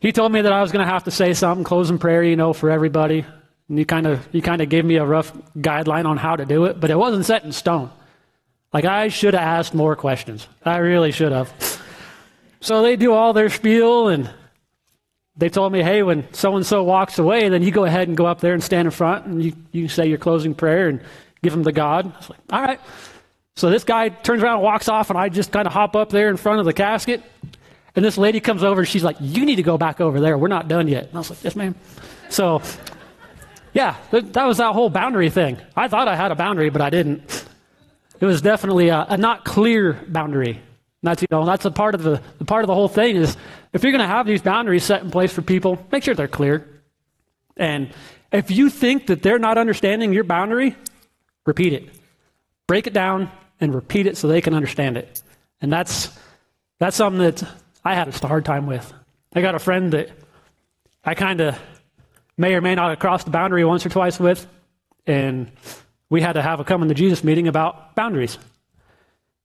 he 0.00 0.10
told 0.10 0.32
me 0.32 0.40
that 0.40 0.52
I 0.52 0.62
was 0.62 0.72
going 0.72 0.84
to 0.84 0.90
have 0.90 1.04
to 1.04 1.10
say 1.10 1.34
something, 1.34 1.64
closing 1.64 1.98
prayer, 1.98 2.22
you 2.22 2.36
know, 2.36 2.52
for 2.52 2.70
everybody. 2.70 3.24
And 3.68 3.78
he 3.78 3.84
kind 3.84 4.06
of 4.06 4.26
he 4.32 4.40
kind 4.40 4.60
of 4.60 4.68
gave 4.68 4.84
me 4.84 4.96
a 4.96 5.04
rough 5.04 5.32
guideline 5.56 6.06
on 6.06 6.16
how 6.16 6.34
to 6.34 6.44
do 6.44 6.64
it, 6.64 6.80
but 6.80 6.90
it 6.90 6.98
wasn't 6.98 7.24
set 7.24 7.44
in 7.44 7.52
stone. 7.52 7.90
Like 8.72 8.84
I 8.84 9.08
should 9.08 9.34
have 9.34 9.42
asked 9.42 9.74
more 9.74 9.94
questions. 9.96 10.48
I 10.64 10.78
really 10.78 11.12
should 11.12 11.32
have. 11.32 11.52
So 12.60 12.82
they 12.82 12.96
do 12.96 13.12
all 13.12 13.32
their 13.32 13.48
spiel 13.48 14.08
and 14.08 14.30
they 15.36 15.48
told 15.48 15.72
me, 15.72 15.82
hey, 15.82 16.02
when 16.02 16.32
so 16.34 16.56
and 16.56 16.66
so 16.66 16.82
walks 16.82 17.18
away, 17.18 17.48
then 17.48 17.62
you 17.62 17.70
go 17.70 17.84
ahead 17.84 18.08
and 18.08 18.16
go 18.16 18.26
up 18.26 18.40
there 18.40 18.54
and 18.54 18.62
stand 18.62 18.86
in 18.86 18.92
front 18.92 19.26
and 19.26 19.42
you, 19.42 19.52
you 19.72 19.88
say 19.88 20.06
your 20.06 20.18
closing 20.18 20.54
prayer 20.54 20.88
and 20.88 21.00
give 21.42 21.52
them 21.52 21.64
to 21.64 21.72
God. 21.72 22.12
I 22.12 22.16
was 22.16 22.30
like, 22.30 22.38
all 22.50 22.62
right. 22.62 22.80
So 23.56 23.70
this 23.70 23.84
guy 23.84 24.08
turns 24.08 24.42
around 24.42 24.54
and 24.54 24.62
walks 24.62 24.88
off, 24.88 25.10
and 25.10 25.18
I 25.18 25.28
just 25.28 25.52
kind 25.52 25.66
of 25.66 25.72
hop 25.72 25.96
up 25.96 26.10
there 26.10 26.28
in 26.30 26.36
front 26.36 26.60
of 26.60 26.66
the 26.66 26.72
casket. 26.72 27.22
And 27.94 28.04
this 28.04 28.16
lady 28.16 28.40
comes 28.40 28.62
over 28.62 28.82
and 28.82 28.88
she's 28.88 29.02
like, 29.02 29.16
You 29.20 29.44
need 29.44 29.56
to 29.56 29.62
go 29.62 29.76
back 29.76 30.00
over 30.00 30.20
there. 30.20 30.38
We're 30.38 30.48
not 30.48 30.68
done 30.68 30.88
yet. 30.88 31.08
And 31.08 31.14
I 31.14 31.18
was 31.18 31.30
like, 31.30 31.42
Yes, 31.42 31.56
ma'am. 31.56 31.74
So, 32.28 32.62
yeah, 33.72 33.96
that, 34.12 34.32
that 34.32 34.44
was 34.44 34.58
that 34.58 34.72
whole 34.72 34.90
boundary 34.90 35.30
thing. 35.30 35.58
I 35.76 35.88
thought 35.88 36.08
I 36.08 36.16
had 36.16 36.30
a 36.30 36.36
boundary, 36.36 36.70
but 36.70 36.80
I 36.80 36.90
didn't. 36.90 37.44
It 38.20 38.26
was 38.26 38.40
definitely 38.42 38.88
a, 38.88 39.06
a 39.08 39.16
not 39.16 39.44
clear 39.44 39.94
boundary. 40.08 40.60
That's 41.02 41.22
you 41.22 41.28
know 41.30 41.46
that's 41.46 41.64
a 41.64 41.70
part 41.70 41.94
of 41.94 42.02
the, 42.02 42.20
the 42.38 42.44
part 42.44 42.62
of 42.62 42.68
the 42.68 42.74
whole 42.74 42.88
thing 42.88 43.16
is 43.16 43.36
if 43.72 43.82
you're 43.82 43.92
going 43.92 44.02
to 44.02 44.06
have 44.06 44.26
these 44.26 44.42
boundaries 44.42 44.84
set 44.84 45.02
in 45.02 45.10
place 45.10 45.32
for 45.32 45.40
people, 45.42 45.84
make 45.90 46.04
sure 46.04 46.14
they're 46.14 46.28
clear. 46.28 46.68
And 47.56 47.92
if 48.30 48.50
you 48.50 48.68
think 48.68 49.06
that 49.06 49.22
they're 49.22 49.38
not 49.38 49.56
understanding 49.56 50.12
your 50.12 50.24
boundary, 50.24 50.76
repeat 51.46 51.72
it, 51.72 51.88
break 52.66 52.86
it 52.86 52.92
down, 52.92 53.30
and 53.60 53.74
repeat 53.74 54.06
it 54.06 54.16
so 54.16 54.28
they 54.28 54.40
can 54.40 54.54
understand 54.54 54.96
it. 54.96 55.22
And 55.60 55.72
that's 55.72 56.16
that's 56.78 56.96
something 56.96 57.20
that 57.20 57.42
I 57.84 57.94
had 57.94 58.08
a 58.08 58.26
hard 58.26 58.44
time 58.44 58.66
with. 58.66 58.92
I 59.34 59.40
got 59.40 59.54
a 59.54 59.58
friend 59.58 59.92
that 59.92 60.10
I 61.04 61.14
kind 61.14 61.40
of 61.40 61.58
may 62.36 62.54
or 62.54 62.60
may 62.60 62.74
not 62.74 62.90
have 62.90 62.98
crossed 62.98 63.26
the 63.26 63.30
boundary 63.30 63.64
once 63.64 63.84
or 63.84 63.90
twice 63.90 64.18
with, 64.18 64.46
and 65.06 65.50
we 66.08 66.20
had 66.20 66.32
to 66.32 66.42
have 66.42 66.60
a 66.60 66.64
coming 66.64 66.88
to 66.88 66.94
Jesus 66.94 67.22
meeting 67.22 67.48
about 67.48 67.94
boundaries. 67.94 68.38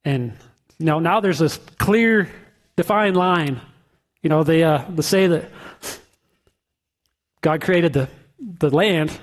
And 0.03 0.33
you 0.79 0.85
know, 0.85 0.99
now 0.99 1.19
there's 1.19 1.39
this 1.39 1.57
clear, 1.77 2.29
defined 2.75 3.15
line. 3.15 3.61
You 4.21 4.29
know, 4.29 4.43
they, 4.43 4.63
uh, 4.63 4.83
they 4.89 5.01
say 5.01 5.27
that 5.27 5.49
God 7.41 7.61
created 7.61 7.93
the, 7.93 8.09
the 8.39 8.69
land 8.69 9.17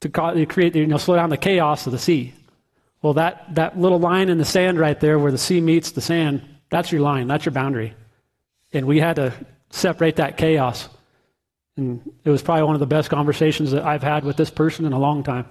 to 0.00 0.46
create, 0.46 0.74
you 0.76 0.86
know, 0.86 0.96
slow 0.96 1.16
down 1.16 1.30
the 1.30 1.36
chaos 1.36 1.86
of 1.86 1.92
the 1.92 1.98
sea. 1.98 2.34
Well, 3.02 3.14
that, 3.14 3.54
that 3.54 3.78
little 3.78 3.98
line 3.98 4.28
in 4.28 4.38
the 4.38 4.44
sand 4.44 4.78
right 4.78 4.98
there 4.98 5.18
where 5.18 5.32
the 5.32 5.38
sea 5.38 5.60
meets 5.60 5.92
the 5.92 6.00
sand, 6.00 6.42
that's 6.70 6.90
your 6.90 7.00
line, 7.00 7.28
that's 7.28 7.44
your 7.44 7.52
boundary. 7.52 7.94
And 8.72 8.86
we 8.86 8.98
had 9.00 9.16
to 9.16 9.32
separate 9.70 10.16
that 10.16 10.36
chaos. 10.36 10.88
And 11.76 12.12
it 12.24 12.30
was 12.30 12.42
probably 12.42 12.64
one 12.64 12.74
of 12.74 12.80
the 12.80 12.86
best 12.86 13.08
conversations 13.08 13.70
that 13.70 13.84
I've 13.84 14.02
had 14.02 14.24
with 14.24 14.36
this 14.36 14.50
person 14.50 14.84
in 14.84 14.92
a 14.92 14.98
long 14.98 15.22
time. 15.22 15.46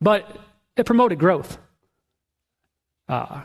But 0.00 0.38
it 0.76 0.86
promoted 0.86 1.18
growth. 1.18 1.58
Uh, 3.08 3.42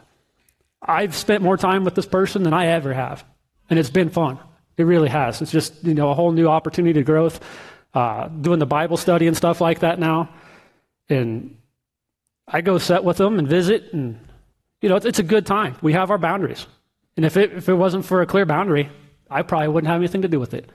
I've 0.82 1.16
spent 1.16 1.42
more 1.42 1.58
time 1.58 1.84
with 1.84 1.96
this 1.96 2.06
person 2.06 2.44
than 2.44 2.54
I 2.54 2.68
ever 2.68 2.94
have, 2.94 3.24
and 3.70 3.80
it's 3.80 3.90
been 3.90 4.10
fun. 4.10 4.40
It 4.78 4.84
really 4.84 5.10
has. 5.10 5.42
It's 5.42 5.52
just 5.52 5.84
you 5.84 5.94
know 5.94 6.10
a 6.10 6.14
whole 6.14 6.32
new 6.32 6.48
opportunity 6.48 6.94
to 6.94 7.04
growth. 7.04 7.40
Uh, 7.94 8.28
doing 8.28 8.60
the 8.60 8.66
Bible 8.66 8.98
study 8.98 9.28
and 9.28 9.38
stuff 9.38 9.62
like 9.62 9.80
that 9.80 10.00
now, 10.00 10.28
and 11.10 11.58
I 12.48 12.62
go 12.62 12.78
set 12.78 13.04
with 13.04 13.18
them 13.18 13.40
and 13.40 13.48
visit, 13.48 13.94
and 13.94 14.20
you 14.82 14.90
know 14.90 14.96
it's, 14.96 15.20
a 15.20 15.24
good 15.24 15.46
time. 15.46 15.76
We 15.82 15.94
have 15.94 16.12
our 16.12 16.18
boundaries, 16.18 16.66
and 17.16 17.26
if 17.26 17.38
it 17.38 17.54
if 17.54 17.70
it 17.70 17.74
wasn't 17.74 18.06
for 18.06 18.22
a 18.22 18.26
clear 18.26 18.46
boundary, 18.46 18.90
I 19.30 19.42
probably 19.42 19.70
wouldn't 19.70 19.92
have 19.92 20.02
anything 20.02 20.24
to 20.24 20.28
do 20.28 20.40
with 20.40 20.54
it, 20.54 20.70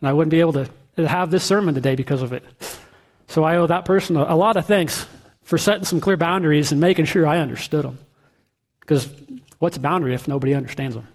and 0.00 0.08
I 0.08 0.12
wouldn't 0.12 0.30
be 0.30 0.40
able 0.40 0.52
to 0.54 0.68
have 0.96 1.30
this 1.30 1.44
sermon 1.44 1.74
today 1.74 1.94
because 1.94 2.22
of 2.22 2.32
it. 2.32 2.44
So 3.28 3.44
I 3.44 3.56
owe 3.56 3.66
that 3.66 3.84
person 3.84 4.16
a, 4.16 4.24
a 4.24 4.36
lot 4.36 4.56
of 4.56 4.66
thanks 4.66 5.06
for 5.42 5.58
setting 5.58 5.84
some 5.84 6.00
clear 6.00 6.16
boundaries 6.16 6.72
and 6.72 6.80
making 6.80 7.06
sure 7.06 7.26
I 7.26 7.38
understood 7.38 7.84
them. 7.84 7.98
Because 8.80 9.08
What's 9.62 9.76
a 9.76 9.80
boundary 9.80 10.12
if 10.12 10.26
nobody 10.26 10.54
understands 10.54 10.96
them? 10.96 11.06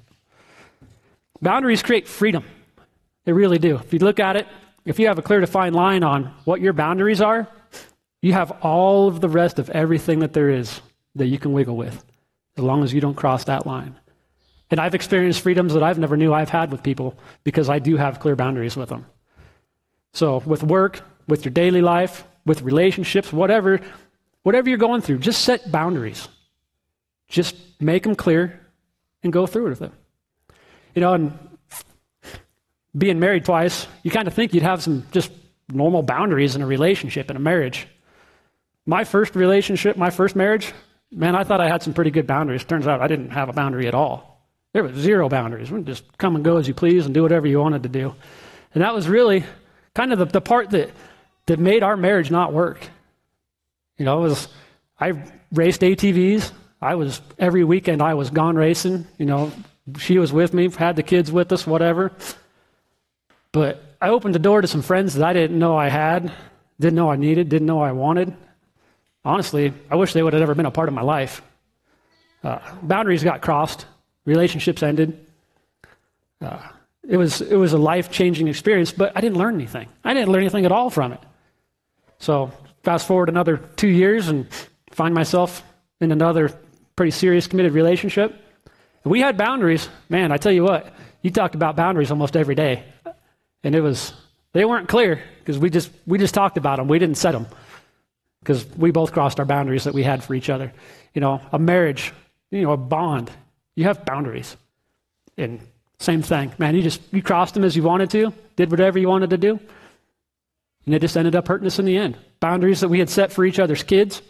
Boundaries 1.42 1.84
create 1.84 2.08
freedom. 2.08 2.46
They 3.26 3.34
really 3.34 3.60
do. 3.60 3.76
If 3.76 3.92
you 3.92 4.00
look 4.00 4.22
at 4.22 4.38
it, 4.38 4.48
if 4.86 5.00
you 5.00 5.08
have 5.08 5.20
a 5.20 5.22
clear 5.22 5.42
defined 5.42 5.76
line 5.76 6.02
on 6.02 6.34
what 6.46 6.62
your 6.62 6.72
boundaries 6.72 7.20
are, 7.20 7.50
you 8.22 8.34
have 8.34 8.52
all 8.62 9.08
of 9.08 9.22
the 9.22 9.30
rest 9.30 9.60
of 9.60 9.70
everything 9.70 10.20
that 10.20 10.34
there 10.34 10.50
is 10.50 10.82
that 11.16 11.28
you 11.28 11.40
can 11.40 11.54
wiggle 11.54 11.78
with, 11.78 12.04
as 12.58 12.64
long 12.64 12.84
as 12.84 12.94
you 12.94 13.02
don't 13.02 13.16
cross 13.16 13.44
that 13.46 13.66
line. 13.66 13.96
And 14.70 14.80
I've 14.80 14.96
experienced 14.96 15.42
freedoms 15.42 15.74
that 15.74 15.84
I've 15.84 16.00
never 16.00 16.18
knew 16.18 16.34
I've 16.34 16.50
had 16.50 16.72
with 16.72 16.84
people 16.84 17.18
because 17.44 17.70
I 17.70 17.80
do 17.80 17.96
have 17.98 18.20
clear 18.20 18.36
boundaries 18.36 18.76
with 18.76 18.90
them. 18.90 19.06
So 20.14 20.40
with 20.46 20.64
work, 20.64 21.02
with 21.28 21.46
your 21.46 21.54
daily 21.54 21.82
life, 21.82 22.24
with 22.46 22.62
relationships, 22.62 23.32
whatever, 23.32 23.80
whatever 24.44 24.70
you're 24.70 24.78
going 24.78 25.02
through, 25.02 25.20
just 25.20 25.44
set 25.44 25.72
boundaries. 25.72 26.28
Just 27.28 27.56
make 27.80 28.04
them 28.04 28.16
clear 28.16 28.60
and 29.24 29.32
go 29.32 29.46
through 29.46 29.70
with 29.70 29.82
it. 29.82 29.92
You 30.96 31.02
know, 31.02 31.14
and 31.14 31.38
being 32.98 33.20
married 33.20 33.46
twice, 33.46 33.88
you 34.04 34.12
kind 34.12 34.28
of 34.28 34.34
think 34.34 34.54
you'd 34.54 34.64
have 34.64 34.82
some 34.82 35.06
just 35.12 35.32
normal 35.70 36.02
boundaries 36.02 36.56
in 36.56 36.62
a 36.62 36.66
relationship, 36.66 37.30
in 37.30 37.36
a 37.36 37.40
marriage. 37.40 37.88
My 38.88 39.04
first 39.04 39.36
relationship, 39.36 39.98
my 39.98 40.10
first 40.10 40.36
marriage, 40.36 40.74
man, 41.12 41.36
I 41.36 41.44
thought 41.44 41.60
I 41.60 41.68
had 41.68 41.84
some 41.84 41.94
pretty 41.94 42.10
good 42.10 42.26
boundaries. 42.26 42.64
Turns 42.64 42.88
out 42.88 43.02
I 43.02 43.08
didn't 43.08 43.32
have 43.32 43.50
a 43.50 43.54
boundary 43.54 43.86
at 43.86 43.94
all. 43.94 44.42
There 44.72 44.82
was 44.82 44.96
zero 44.96 45.28
boundaries. 45.28 45.70
We 45.70 45.84
just 45.84 46.18
come 46.18 46.36
and 46.36 46.46
go 46.46 46.56
as 46.56 46.70
you 46.70 46.74
please 46.74 47.06
and 47.06 47.14
do 47.14 47.22
whatever 47.22 47.48
you 47.48 47.60
wanted 47.60 47.84
to 47.84 47.90
do. 47.90 48.16
And 48.74 48.84
that 48.84 48.96
was 48.96 49.10
really 49.10 49.44
kind 49.94 50.14
of 50.14 50.20
the, 50.20 50.26
the 50.26 50.42
part 50.42 50.70
that, 50.70 50.92
that 51.48 51.60
made 51.60 51.84
our 51.84 51.98
marriage 51.98 52.32
not 52.32 52.54
work. 52.54 52.88
You 53.98 54.06
know, 54.06 54.20
it 54.20 54.30
was 54.30 54.48
I 55.00 55.22
raced 55.52 55.82
ATVs. 55.82 56.52
I 56.82 56.96
was 56.96 57.22
every 57.38 57.66
weekend 57.66 58.02
I 58.02 58.14
was 58.14 58.30
gone 58.30 58.56
racing. 58.56 59.06
You 59.18 59.26
know, 59.26 59.52
she 59.98 60.18
was 60.18 60.32
with 60.32 60.54
me, 60.54 60.70
had 60.70 60.96
the 60.96 61.04
kids 61.04 61.30
with 61.30 61.52
us, 61.52 61.68
whatever. 61.68 62.14
But 63.52 63.84
I 64.00 64.10
opened 64.10 64.36
the 64.36 64.40
door 64.40 64.62
to 64.62 64.68
some 64.68 64.82
friends 64.82 65.16
that 65.16 65.28
I 65.28 65.34
didn't 65.34 65.60
know 65.60 65.76
I 65.76 65.90
had, 65.90 66.32
didn't 66.80 66.96
know 66.96 67.12
I 67.12 67.18
needed, 67.18 67.50
didn't 67.50 67.68
know 67.68 67.82
I 67.82 67.92
wanted. 67.92 68.34
Honestly, 69.28 69.74
I 69.92 69.96
wish 69.98 70.14
they 70.14 70.24
would 70.24 70.32
have 70.32 70.42
ever 70.42 70.56
been 70.56 70.66
a 70.66 70.72
part 70.72 70.88
of 70.88 70.94
my 70.94 71.02
life. 71.02 71.42
Uh, 72.42 72.60
boundaries 72.82 73.26
got 73.26 73.42
crossed, 73.42 73.86
relationships 74.24 74.82
ended. 74.82 75.20
Uh, 76.40 76.60
it 77.06 77.18
was 77.18 77.42
it 77.42 77.58
was 77.58 77.74
a 77.74 77.78
life 77.78 78.10
changing 78.10 78.48
experience, 78.48 78.94
but 78.94 79.12
I 79.18 79.20
didn't 79.20 79.38
learn 79.38 79.56
anything. 79.56 79.90
I 80.02 80.14
didn't 80.14 80.32
learn 80.32 80.44
anything 80.44 80.66
at 80.66 80.72
all 80.72 80.90
from 80.90 81.12
it. 81.12 81.20
So 82.20 82.54
fast 82.84 83.06
forward 83.06 83.28
another 83.28 83.58
two 83.58 83.90
years 83.90 84.30
and 84.30 84.48
find 84.92 85.14
myself 85.14 85.62
in 86.00 86.14
another 86.14 86.58
pretty 86.96 87.12
serious 87.12 87.48
committed 87.48 87.74
relationship. 87.74 88.34
we 89.04 89.20
had 89.20 89.38
boundaries. 89.38 89.90
Man, 90.08 90.32
I 90.32 90.38
tell 90.38 90.54
you 90.54 90.64
what, 90.64 90.94
you 91.22 91.32
talked 91.32 91.54
about 91.54 91.76
boundaries 91.76 92.12
almost 92.12 92.38
every 92.38 92.56
day. 92.56 92.86
And 93.62 93.76
it 93.76 93.82
was, 93.82 94.14
they 94.54 94.64
weren't 94.64 94.88
clear 94.88 95.22
because 95.40 95.60
we 95.60 95.70
just, 95.70 95.92
we 96.06 96.18
just 96.18 96.34
talked 96.34 96.58
about 96.58 96.78
them. 96.78 96.88
We 96.88 96.98
didn't 96.98 97.18
set 97.18 97.34
them 97.34 97.48
because 98.48 98.66
we 98.78 98.92
both 98.92 99.12
crossed 99.12 99.42
our 99.42 99.46
boundaries 99.46 99.84
that 99.84 99.94
we 99.94 100.04
had 100.04 100.24
for 100.24 100.34
each 100.34 100.50
other. 100.50 100.72
You 101.14 101.20
know, 101.20 101.42
a 101.52 101.60
marriage, 101.60 102.14
you 102.50 102.62
know, 102.62 102.72
a 102.72 102.78
bond, 102.78 103.30
you 103.76 103.84
have 103.84 104.06
boundaries. 104.06 104.56
And 105.38 105.60
same 106.00 106.22
thing, 106.22 106.54
man, 106.58 106.74
you 106.74 106.82
just, 106.82 107.02
you 107.12 107.22
crossed 107.22 107.56
them 107.56 107.66
as 107.66 107.76
you 107.76 107.84
wanted 107.84 108.10
to, 108.12 108.32
did 108.56 108.72
whatever 108.72 109.00
you 109.00 109.10
wanted 109.10 109.32
to 109.32 109.38
do. 109.38 109.60
And 110.86 110.96
it 110.96 111.00
just 111.00 111.18
ended 111.18 111.36
up 111.36 111.46
hurting 111.46 111.68
us 111.68 111.78
in 111.78 111.84
the 111.84 111.98
end. 111.98 112.18
Boundaries 112.40 112.80
that 112.80 112.88
we 112.88 113.00
had 113.00 113.10
set 113.10 113.34
for 113.34 113.44
each 113.44 113.60
other's 113.60 113.84
kids, 113.84 114.22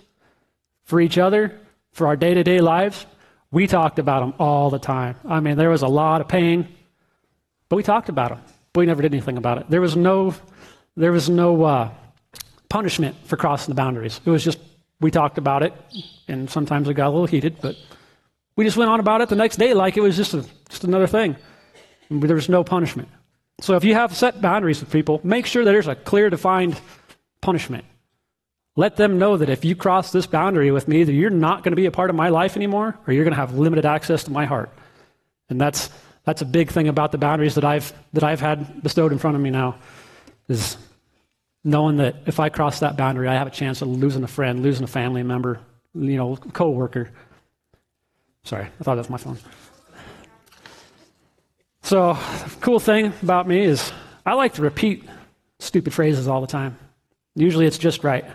for 0.86 1.00
each 1.00 1.20
other, 1.20 1.56
for 1.92 2.08
our 2.08 2.16
day 2.16 2.34
to 2.34 2.44
day 2.44 2.60
lives, 2.60 3.06
we 3.52 3.68
talked 3.68 4.00
about 4.00 4.22
them 4.22 4.34
all 4.40 4.72
the 4.72 4.80
time. 4.80 5.16
I 5.28 5.42
mean, 5.42 5.58
there 5.58 5.70
was 5.70 5.84
a 5.84 5.88
lot 5.88 6.22
of 6.22 6.28
pain, 6.28 6.68
but 7.70 7.76
we 7.76 7.84
talked 7.84 8.10
about 8.10 8.30
them. 8.30 8.42
But 8.74 8.80
we 8.80 8.86
never 8.88 9.04
did 9.04 9.14
anything 9.14 9.38
about 9.38 9.60
it. 9.60 9.70
There 9.70 9.82
was 9.82 9.96
no, 9.96 10.34
there 10.96 11.12
was 11.12 11.30
no 11.30 11.64
uh, 11.64 11.92
punishment 12.70 13.16
for 13.26 13.38
crossing 13.38 13.72
the 13.72 13.76
boundaries. 13.76 14.20
It 14.26 14.30
was 14.30 14.44
just 14.44 14.60
we 15.00 15.12
talked 15.12 15.38
about 15.38 15.64
it, 15.64 15.74
and 16.28 16.50
sometimes 16.50 16.90
it 16.90 16.96
got 16.96 17.08
a 17.08 17.12
little 17.12 17.28
heated, 17.28 17.58
but 17.62 17.76
we 18.56 18.66
just 18.66 18.78
went 18.78 18.90
on 18.90 19.00
about 19.00 19.22
it 19.22 19.30
the 19.30 19.36
next 19.36 19.58
day 19.58 19.74
like 19.74 19.98
it 19.98 20.02
was 20.02 20.18
just 20.18 20.34
a, 20.34 20.46
just 20.70 20.84
another 20.84 21.08
thing. 21.08 21.36
There 22.10 22.36
was 22.36 22.50
no 22.50 22.64
punishment. 22.64 23.10
So 23.62 23.76
if 23.76 23.84
you 23.84 23.94
have 23.94 24.16
set 24.16 24.42
boundaries 24.42 24.80
with 24.80 24.92
people, 24.92 25.20
make 25.24 25.46
sure 25.46 25.64
that 25.66 25.72
there's 25.72 25.88
a 25.88 25.96
clear, 25.96 26.30
defined 26.30 26.80
punishment. 27.42 27.86
Let 28.76 28.96
them 28.96 29.18
know 29.18 29.38
that 29.38 29.50
if 29.50 29.66
you 29.66 29.76
cross 29.76 30.12
this 30.12 30.28
boundary 30.28 30.70
with 30.72 30.88
me, 30.88 31.04
that 31.04 31.12
you're 31.12 31.32
not 31.32 31.64
going 31.64 31.72
to 31.72 31.76
be 31.76 31.88
a 31.88 31.92
part 31.92 32.10
of 32.10 32.16
my 32.16 32.30
life 32.30 32.56
anymore, 32.56 32.98
or 33.06 33.14
you're 33.14 33.24
going 33.24 33.34
to 33.34 33.40
have 33.40 33.58
limited 33.58 33.86
access 33.86 34.24
to 34.26 34.32
my 34.32 34.46
heart. 34.46 34.70
And 35.50 35.60
that's 35.60 35.90
that's 36.26 36.42
a 36.42 36.46
big 36.46 36.72
thing 36.72 36.88
about 36.88 37.12
the 37.12 37.18
boundaries 37.18 37.56
that 37.56 37.64
I've 37.64 37.94
that 38.14 38.24
I've 38.24 38.40
had 38.40 38.84
bestowed 38.84 39.12
in 39.12 39.18
front 39.18 39.36
of 39.36 39.42
me 39.42 39.50
now, 39.50 39.78
is 40.48 40.78
knowing 41.68 41.98
that 41.98 42.16
if 42.26 42.40
I 42.40 42.48
cross 42.48 42.80
that 42.80 42.96
boundary, 42.96 43.28
I 43.28 43.34
have 43.34 43.48
a 43.48 43.52
chance 43.52 43.82
of 43.82 43.90
losing 43.90 44.24
a 44.24 44.28
friend, 44.28 44.64
losing 44.64 44.86
a 44.86 44.88
family 44.88 45.22
member, 45.22 45.60
you 45.94 46.16
know, 46.16 46.38
coworker. 46.38 47.10
Sorry, 48.44 48.64
I 48.64 48.84
thought 48.84 48.96
that 48.96 49.02
was 49.02 49.10
my 49.10 49.18
phone. 49.18 49.38
So, 51.84 52.18
cool 52.62 52.80
thing 52.80 53.14
about 53.22 53.50
me 53.50 53.62
is 53.62 53.92
I 54.26 54.34
like 54.34 54.54
to 54.54 54.62
repeat 54.62 55.04
stupid 55.60 55.94
phrases 55.94 56.28
all 56.28 56.40
the 56.40 56.48
time. 56.48 56.78
Usually 57.36 57.66
it's 57.66 57.78
just 57.78 58.04
right. 58.04 58.26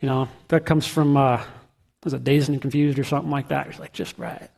You 0.00 0.08
know, 0.08 0.28
that 0.46 0.64
comes 0.64 0.86
from, 0.86 1.16
uh, 1.16 1.42
was 2.04 2.14
it 2.14 2.22
Dazed 2.22 2.50
and 2.50 2.62
Confused 2.62 3.00
or 3.00 3.04
something 3.04 3.30
like 3.30 3.48
that? 3.48 3.66
It's 3.66 3.80
like, 3.80 3.92
just 3.92 4.16
right. 4.16 4.48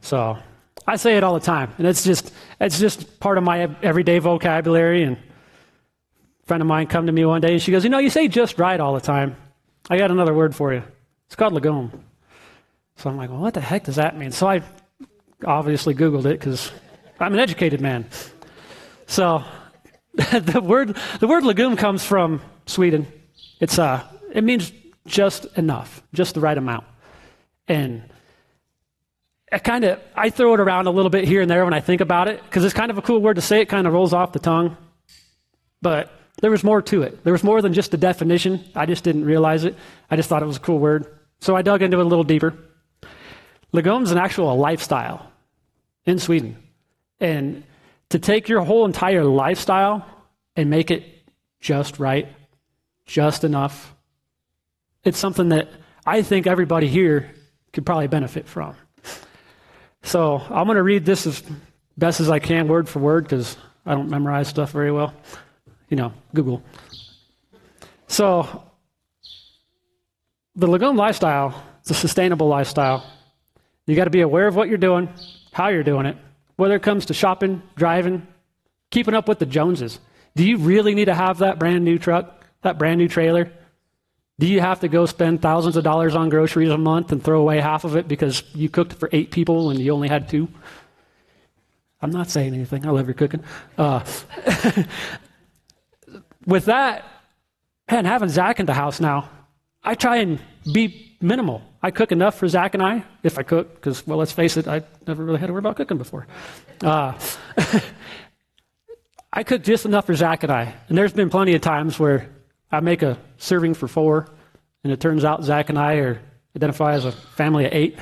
So 0.00 0.38
I 0.86 0.96
say 0.96 1.18
it 1.18 1.22
all 1.22 1.34
the 1.34 1.40
time. 1.40 1.74
And 1.76 1.86
it's 1.86 2.02
just, 2.02 2.32
it's 2.58 2.80
just 2.80 3.20
part 3.20 3.36
of 3.36 3.44
my 3.44 3.74
everyday 3.82 4.18
vocabulary. 4.20 5.02
And 5.02 5.18
friend 6.44 6.60
of 6.60 6.66
mine 6.66 6.86
come 6.86 7.06
to 7.06 7.12
me 7.12 7.24
one 7.24 7.40
day 7.40 7.52
and 7.52 7.62
she 7.62 7.72
goes, 7.72 7.84
you 7.84 7.90
know, 7.90 7.98
you 7.98 8.10
say 8.10 8.28
just 8.28 8.58
right 8.58 8.78
all 8.78 8.94
the 8.94 9.00
time. 9.00 9.36
I 9.88 9.98
got 9.98 10.10
another 10.10 10.34
word 10.34 10.54
for 10.54 10.72
you. 10.72 10.82
It's 11.26 11.36
called 11.36 11.54
lagom. 11.54 11.90
So 12.96 13.10
I'm 13.10 13.16
like, 13.16 13.30
well, 13.30 13.40
what 13.40 13.54
the 13.54 13.60
heck 13.60 13.84
does 13.84 13.96
that 13.96 14.16
mean? 14.16 14.32
So 14.32 14.46
I 14.48 14.62
obviously 15.44 15.94
Googled 15.94 16.26
it 16.26 16.38
because 16.38 16.70
I'm 17.18 17.34
an 17.34 17.40
educated 17.40 17.80
man. 17.80 18.06
So 19.06 19.44
the 20.14 20.60
word 20.62 20.96
the 21.20 21.26
word 21.26 21.44
lagom 21.44 21.76
comes 21.76 22.04
from 22.04 22.42
Sweden. 22.66 23.06
It's 23.60 23.78
uh 23.78 24.04
it 24.32 24.44
means 24.44 24.72
just 25.06 25.46
enough, 25.56 26.02
just 26.12 26.34
the 26.34 26.40
right 26.40 26.56
amount. 26.56 26.84
And 27.68 28.02
I 29.50 29.58
kind 29.58 29.84
of 29.84 30.00
I 30.14 30.30
throw 30.30 30.54
it 30.54 30.60
around 30.60 30.86
a 30.86 30.90
little 30.90 31.10
bit 31.10 31.26
here 31.26 31.40
and 31.40 31.50
there 31.50 31.64
when 31.64 31.74
I 31.74 31.80
think 31.80 32.00
about 32.00 32.28
it 32.28 32.42
because 32.44 32.64
it's 32.64 32.74
kind 32.74 32.90
of 32.90 32.98
a 32.98 33.02
cool 33.02 33.20
word 33.20 33.36
to 33.36 33.42
say. 33.42 33.60
It 33.60 33.68
kind 33.68 33.86
of 33.86 33.92
rolls 33.92 34.12
off 34.12 34.32
the 34.32 34.38
tongue, 34.38 34.76
but 35.80 36.10
there 36.40 36.50
was 36.50 36.64
more 36.64 36.82
to 36.82 37.02
it. 37.02 37.22
There 37.24 37.32
was 37.32 37.44
more 37.44 37.62
than 37.62 37.72
just 37.72 37.90
the 37.90 37.96
definition. 37.96 38.64
I 38.74 38.86
just 38.86 39.04
didn't 39.04 39.24
realize 39.24 39.64
it. 39.64 39.76
I 40.10 40.16
just 40.16 40.28
thought 40.28 40.42
it 40.42 40.46
was 40.46 40.56
a 40.56 40.60
cool 40.60 40.78
word, 40.78 41.06
so 41.40 41.54
I 41.54 41.62
dug 41.62 41.82
into 41.82 41.98
it 41.98 42.06
a 42.06 42.08
little 42.08 42.24
deeper. 42.24 42.54
Lagom's 43.72 44.10
an 44.10 44.18
actual 44.18 44.56
lifestyle 44.56 45.30
in 46.04 46.18
Sweden, 46.18 46.56
and 47.20 47.64
to 48.10 48.18
take 48.18 48.48
your 48.48 48.62
whole 48.62 48.84
entire 48.84 49.24
lifestyle 49.24 50.06
and 50.56 50.68
make 50.68 50.90
it 50.90 51.04
just 51.60 51.98
right, 51.98 52.28
just 53.06 53.44
enough, 53.44 53.94
it's 55.04 55.18
something 55.18 55.50
that 55.50 55.68
I 56.04 56.22
think 56.22 56.46
everybody 56.46 56.88
here 56.88 57.30
could 57.72 57.86
probably 57.86 58.08
benefit 58.08 58.46
from. 58.46 58.74
So 60.02 60.36
I'm 60.38 60.66
going 60.66 60.76
to 60.76 60.82
read 60.82 61.06
this 61.06 61.26
as 61.26 61.42
best 61.96 62.20
as 62.20 62.28
I 62.28 62.40
can, 62.40 62.68
word 62.68 62.88
for 62.88 62.98
word, 62.98 63.24
because 63.24 63.56
I 63.86 63.94
don't 63.94 64.10
memorize 64.10 64.48
stuff 64.48 64.72
very 64.72 64.90
well. 64.90 65.14
You 65.92 65.96
know, 65.96 66.14
Google. 66.34 66.62
So 68.06 68.64
the 70.56 70.66
lagom 70.66 70.96
lifestyle 70.96 71.62
is 71.84 71.90
a 71.90 71.94
sustainable 71.94 72.48
lifestyle. 72.48 73.04
You 73.84 73.94
got 73.94 74.04
to 74.04 74.10
be 74.10 74.22
aware 74.22 74.46
of 74.46 74.56
what 74.56 74.70
you're 74.70 74.78
doing, 74.78 75.10
how 75.52 75.68
you're 75.68 75.82
doing 75.82 76.06
it, 76.06 76.16
whether 76.56 76.76
it 76.76 76.82
comes 76.82 77.04
to 77.06 77.14
shopping, 77.14 77.60
driving, 77.76 78.26
keeping 78.90 79.12
up 79.12 79.28
with 79.28 79.38
the 79.38 79.44
Joneses. 79.44 79.98
Do 80.34 80.48
you 80.48 80.56
really 80.56 80.94
need 80.94 81.04
to 81.04 81.14
have 81.14 81.40
that 81.40 81.58
brand 81.58 81.84
new 81.84 81.98
truck, 81.98 82.42
that 82.62 82.78
brand 82.78 82.96
new 82.96 83.08
trailer? 83.08 83.52
Do 84.38 84.46
you 84.46 84.62
have 84.62 84.80
to 84.80 84.88
go 84.88 85.04
spend 85.04 85.42
thousands 85.42 85.76
of 85.76 85.84
dollars 85.84 86.16
on 86.16 86.30
groceries 86.30 86.70
a 86.70 86.78
month 86.78 87.12
and 87.12 87.22
throw 87.22 87.38
away 87.38 87.60
half 87.60 87.84
of 87.84 87.96
it 87.96 88.08
because 88.08 88.42
you 88.54 88.70
cooked 88.70 88.94
for 88.94 89.10
eight 89.12 89.30
people 89.30 89.68
and 89.68 89.78
you 89.78 89.92
only 89.92 90.08
had 90.08 90.30
two? 90.30 90.48
I'm 92.02 92.10
not 92.10 92.30
saying 92.30 92.52
anything. 92.52 92.84
I 92.84 92.90
love 92.90 93.06
your 93.06 93.14
cooking. 93.14 93.44
Uh, 93.78 94.04
with 96.46 96.66
that, 96.66 97.04
and 97.88 98.06
having 98.06 98.28
Zach 98.28 98.60
in 98.60 98.66
the 98.66 98.74
house 98.74 99.00
now, 99.00 99.28
I 99.82 99.94
try 99.94 100.18
and 100.18 100.40
be 100.72 101.16
minimal. 101.20 101.62
I 101.82 101.90
cook 101.90 102.12
enough 102.12 102.36
for 102.36 102.46
Zach 102.48 102.74
and 102.74 102.82
I, 102.82 103.04
if 103.22 103.38
I 103.38 103.42
cook, 103.42 103.74
because, 103.74 104.06
well, 104.06 104.18
let's 104.18 104.32
face 104.32 104.56
it, 104.56 104.68
I 104.68 104.82
never 105.06 105.24
really 105.24 105.40
had 105.40 105.46
to 105.46 105.52
worry 105.52 105.60
about 105.60 105.76
cooking 105.76 105.98
before. 105.98 106.26
Uh, 106.80 107.18
I 109.32 109.42
cook 109.42 109.62
just 109.62 109.84
enough 109.86 110.06
for 110.06 110.14
Zach 110.14 110.42
and 110.42 110.52
I. 110.52 110.74
And 110.88 110.96
there's 110.96 111.12
been 111.12 111.30
plenty 111.30 111.54
of 111.54 111.62
times 111.62 111.98
where 111.98 112.28
I 112.70 112.80
make 112.80 113.02
a 113.02 113.18
serving 113.38 113.74
for 113.74 113.88
four, 113.88 114.28
and 114.84 114.92
it 114.92 115.00
turns 115.00 115.24
out 115.24 115.42
Zach 115.42 115.68
and 115.68 115.78
I 115.78 115.94
are 115.94 116.20
identify 116.54 116.92
as 116.92 117.04
a 117.04 117.12
family 117.12 117.64
of 117.66 117.72
eight. 117.72 117.98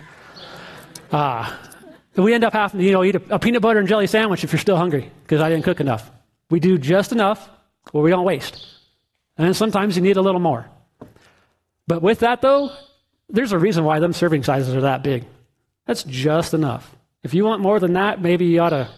Uh, 1.10 1.52
we 2.16 2.34
end 2.34 2.44
up 2.44 2.52
having 2.52 2.80
to, 2.80 2.86
you 2.86 2.92
know, 2.92 3.04
eat 3.04 3.14
a, 3.14 3.22
a 3.34 3.38
peanut 3.38 3.62
butter 3.62 3.78
and 3.78 3.88
jelly 3.88 4.06
sandwich 4.06 4.44
if 4.44 4.52
you're 4.52 4.60
still 4.60 4.76
hungry 4.76 5.10
because 5.22 5.40
I 5.40 5.48
didn't 5.48 5.64
cook 5.64 5.80
enough. 5.80 6.10
We 6.50 6.60
do 6.60 6.78
just 6.78 7.12
enough 7.12 7.48
where 7.92 8.02
we 8.02 8.10
don't 8.10 8.24
waste. 8.24 8.66
And 9.36 9.56
sometimes 9.56 9.96
you 9.96 10.02
need 10.02 10.16
a 10.16 10.22
little 10.22 10.40
more. 10.40 10.66
But 11.86 12.02
with 12.02 12.20
that, 12.20 12.40
though, 12.42 12.70
there's 13.28 13.52
a 13.52 13.58
reason 13.58 13.84
why 13.84 13.98
them 13.98 14.12
serving 14.12 14.44
sizes 14.44 14.74
are 14.74 14.82
that 14.82 15.02
big. 15.02 15.24
That's 15.86 16.04
just 16.04 16.54
enough. 16.54 16.94
If 17.22 17.34
you 17.34 17.44
want 17.44 17.62
more 17.62 17.80
than 17.80 17.94
that, 17.94 18.20
maybe 18.20 18.46
you 18.46 18.60
ought 18.60 18.70
to 18.70 18.88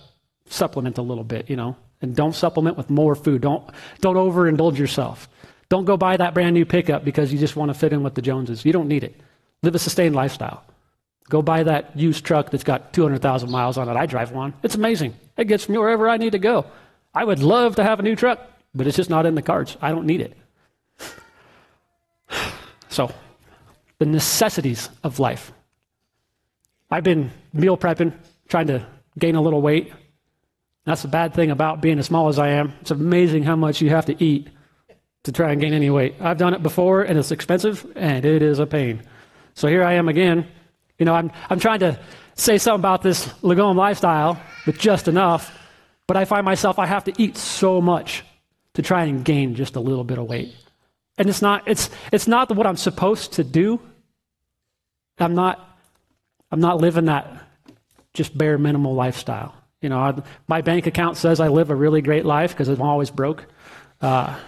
supplement 0.46 0.98
a 0.98 1.02
little 1.02 1.24
bit, 1.24 1.48
you 1.48 1.56
know, 1.56 1.76
and 2.00 2.14
don't 2.14 2.34
supplement 2.34 2.76
with 2.76 2.90
more 2.90 3.14
food. 3.14 3.42
Don't, 3.42 3.68
don't 4.00 4.16
overindulge 4.16 4.76
yourself. 4.78 5.28
Don't 5.68 5.84
go 5.84 5.96
buy 5.96 6.16
that 6.16 6.34
brand 6.34 6.54
new 6.54 6.66
pickup 6.66 7.04
because 7.04 7.32
you 7.32 7.38
just 7.38 7.56
want 7.56 7.70
to 7.70 7.74
fit 7.74 7.92
in 7.92 8.02
with 8.02 8.14
the 8.14 8.22
Joneses. 8.22 8.64
You 8.64 8.72
don't 8.72 8.88
need 8.88 9.04
it. 9.04 9.18
Live 9.62 9.74
a 9.74 9.78
sustained 9.78 10.14
lifestyle. 10.14 10.64
Go 11.30 11.40
buy 11.40 11.62
that 11.62 11.96
used 11.98 12.24
truck 12.24 12.50
that's 12.50 12.64
got 12.64 12.92
200,000 12.92 13.50
miles 13.50 13.78
on 13.78 13.88
it. 13.88 13.96
I 13.96 14.04
drive 14.06 14.32
one. 14.32 14.52
It's 14.62 14.74
amazing. 14.74 15.14
It 15.36 15.46
gets 15.46 15.68
me 15.68 15.78
wherever 15.78 16.08
I 16.08 16.18
need 16.18 16.32
to 16.32 16.38
go. 16.38 16.66
I 17.14 17.24
would 17.24 17.38
love 17.38 17.76
to 17.76 17.84
have 17.84 18.00
a 18.00 18.02
new 18.02 18.16
truck, 18.16 18.40
but 18.74 18.86
it's 18.86 18.96
just 18.96 19.10
not 19.10 19.26
in 19.26 19.34
the 19.34 19.42
cards. 19.42 19.76
I 19.80 19.90
don't 19.90 20.06
need 20.06 20.20
it. 20.20 20.36
So, 22.88 23.10
the 23.98 24.04
necessities 24.04 24.90
of 25.02 25.18
life. 25.18 25.50
I've 26.90 27.04
been 27.04 27.30
meal 27.54 27.78
prepping, 27.78 28.12
trying 28.48 28.66
to 28.66 28.86
gain 29.18 29.34
a 29.34 29.40
little 29.40 29.62
weight. 29.62 29.94
That's 30.84 31.00
the 31.00 31.08
bad 31.08 31.32
thing 31.32 31.50
about 31.50 31.80
being 31.80 31.98
as 31.98 32.04
small 32.04 32.28
as 32.28 32.38
I 32.38 32.48
am. 32.48 32.74
It's 32.82 32.90
amazing 32.90 33.44
how 33.44 33.56
much 33.56 33.80
you 33.80 33.88
have 33.88 34.04
to 34.06 34.22
eat 34.22 34.48
to 35.22 35.32
try 35.32 35.52
and 35.52 35.60
gain 35.60 35.72
any 35.72 35.88
weight. 35.88 36.16
I've 36.20 36.36
done 36.36 36.52
it 36.52 36.62
before 36.62 37.02
and 37.02 37.18
it's 37.18 37.30
expensive 37.30 37.86
and 37.96 38.26
it 38.26 38.42
is 38.42 38.58
a 38.58 38.66
pain. 38.66 39.02
So 39.54 39.68
here 39.68 39.84
I 39.84 39.94
am 39.94 40.08
again. 40.08 40.46
You 40.98 41.06
know, 41.06 41.14
I'm, 41.14 41.30
I'm 41.48 41.60
trying 41.60 41.80
to 41.80 41.98
say 42.34 42.58
something 42.58 42.80
about 42.80 43.02
this 43.02 43.26
lagom 43.40 43.76
lifestyle 43.76 44.38
with 44.66 44.78
just 44.78 45.08
enough, 45.08 45.56
but 46.06 46.16
I 46.16 46.24
find 46.24 46.44
myself, 46.44 46.78
I 46.78 46.86
have 46.86 47.04
to 47.04 47.12
eat 47.16 47.36
so 47.38 47.80
much 47.80 48.24
to 48.74 48.82
try 48.82 49.04
and 49.04 49.24
gain 49.24 49.54
just 49.54 49.76
a 49.76 49.80
little 49.80 50.04
bit 50.04 50.18
of 50.18 50.26
weight. 50.26 50.54
And 51.18 51.28
it's 51.28 51.42
not, 51.42 51.68
it's, 51.68 51.90
it's 52.10 52.26
not 52.26 52.54
what 52.54 52.66
I'm 52.66 52.76
supposed 52.76 53.34
to 53.34 53.44
do. 53.44 53.80
I'm 55.18 55.34
not, 55.34 55.78
I'm 56.50 56.60
not 56.60 56.78
living 56.78 57.04
that 57.06 57.30
just 58.14 58.36
bare 58.36 58.58
minimal 58.58 58.94
lifestyle. 58.94 59.54
You 59.80 59.88
know, 59.88 59.98
I, 59.98 60.22
my 60.48 60.60
bank 60.62 60.86
account 60.86 61.16
says 61.16 61.40
I 61.40 61.48
live 61.48 61.70
a 61.70 61.74
really 61.74 62.02
great 62.02 62.24
life 62.24 62.52
because 62.52 62.68
I'm 62.68 62.82
always 62.82 63.10
broke. 63.10 63.46
Uh, 64.00 64.38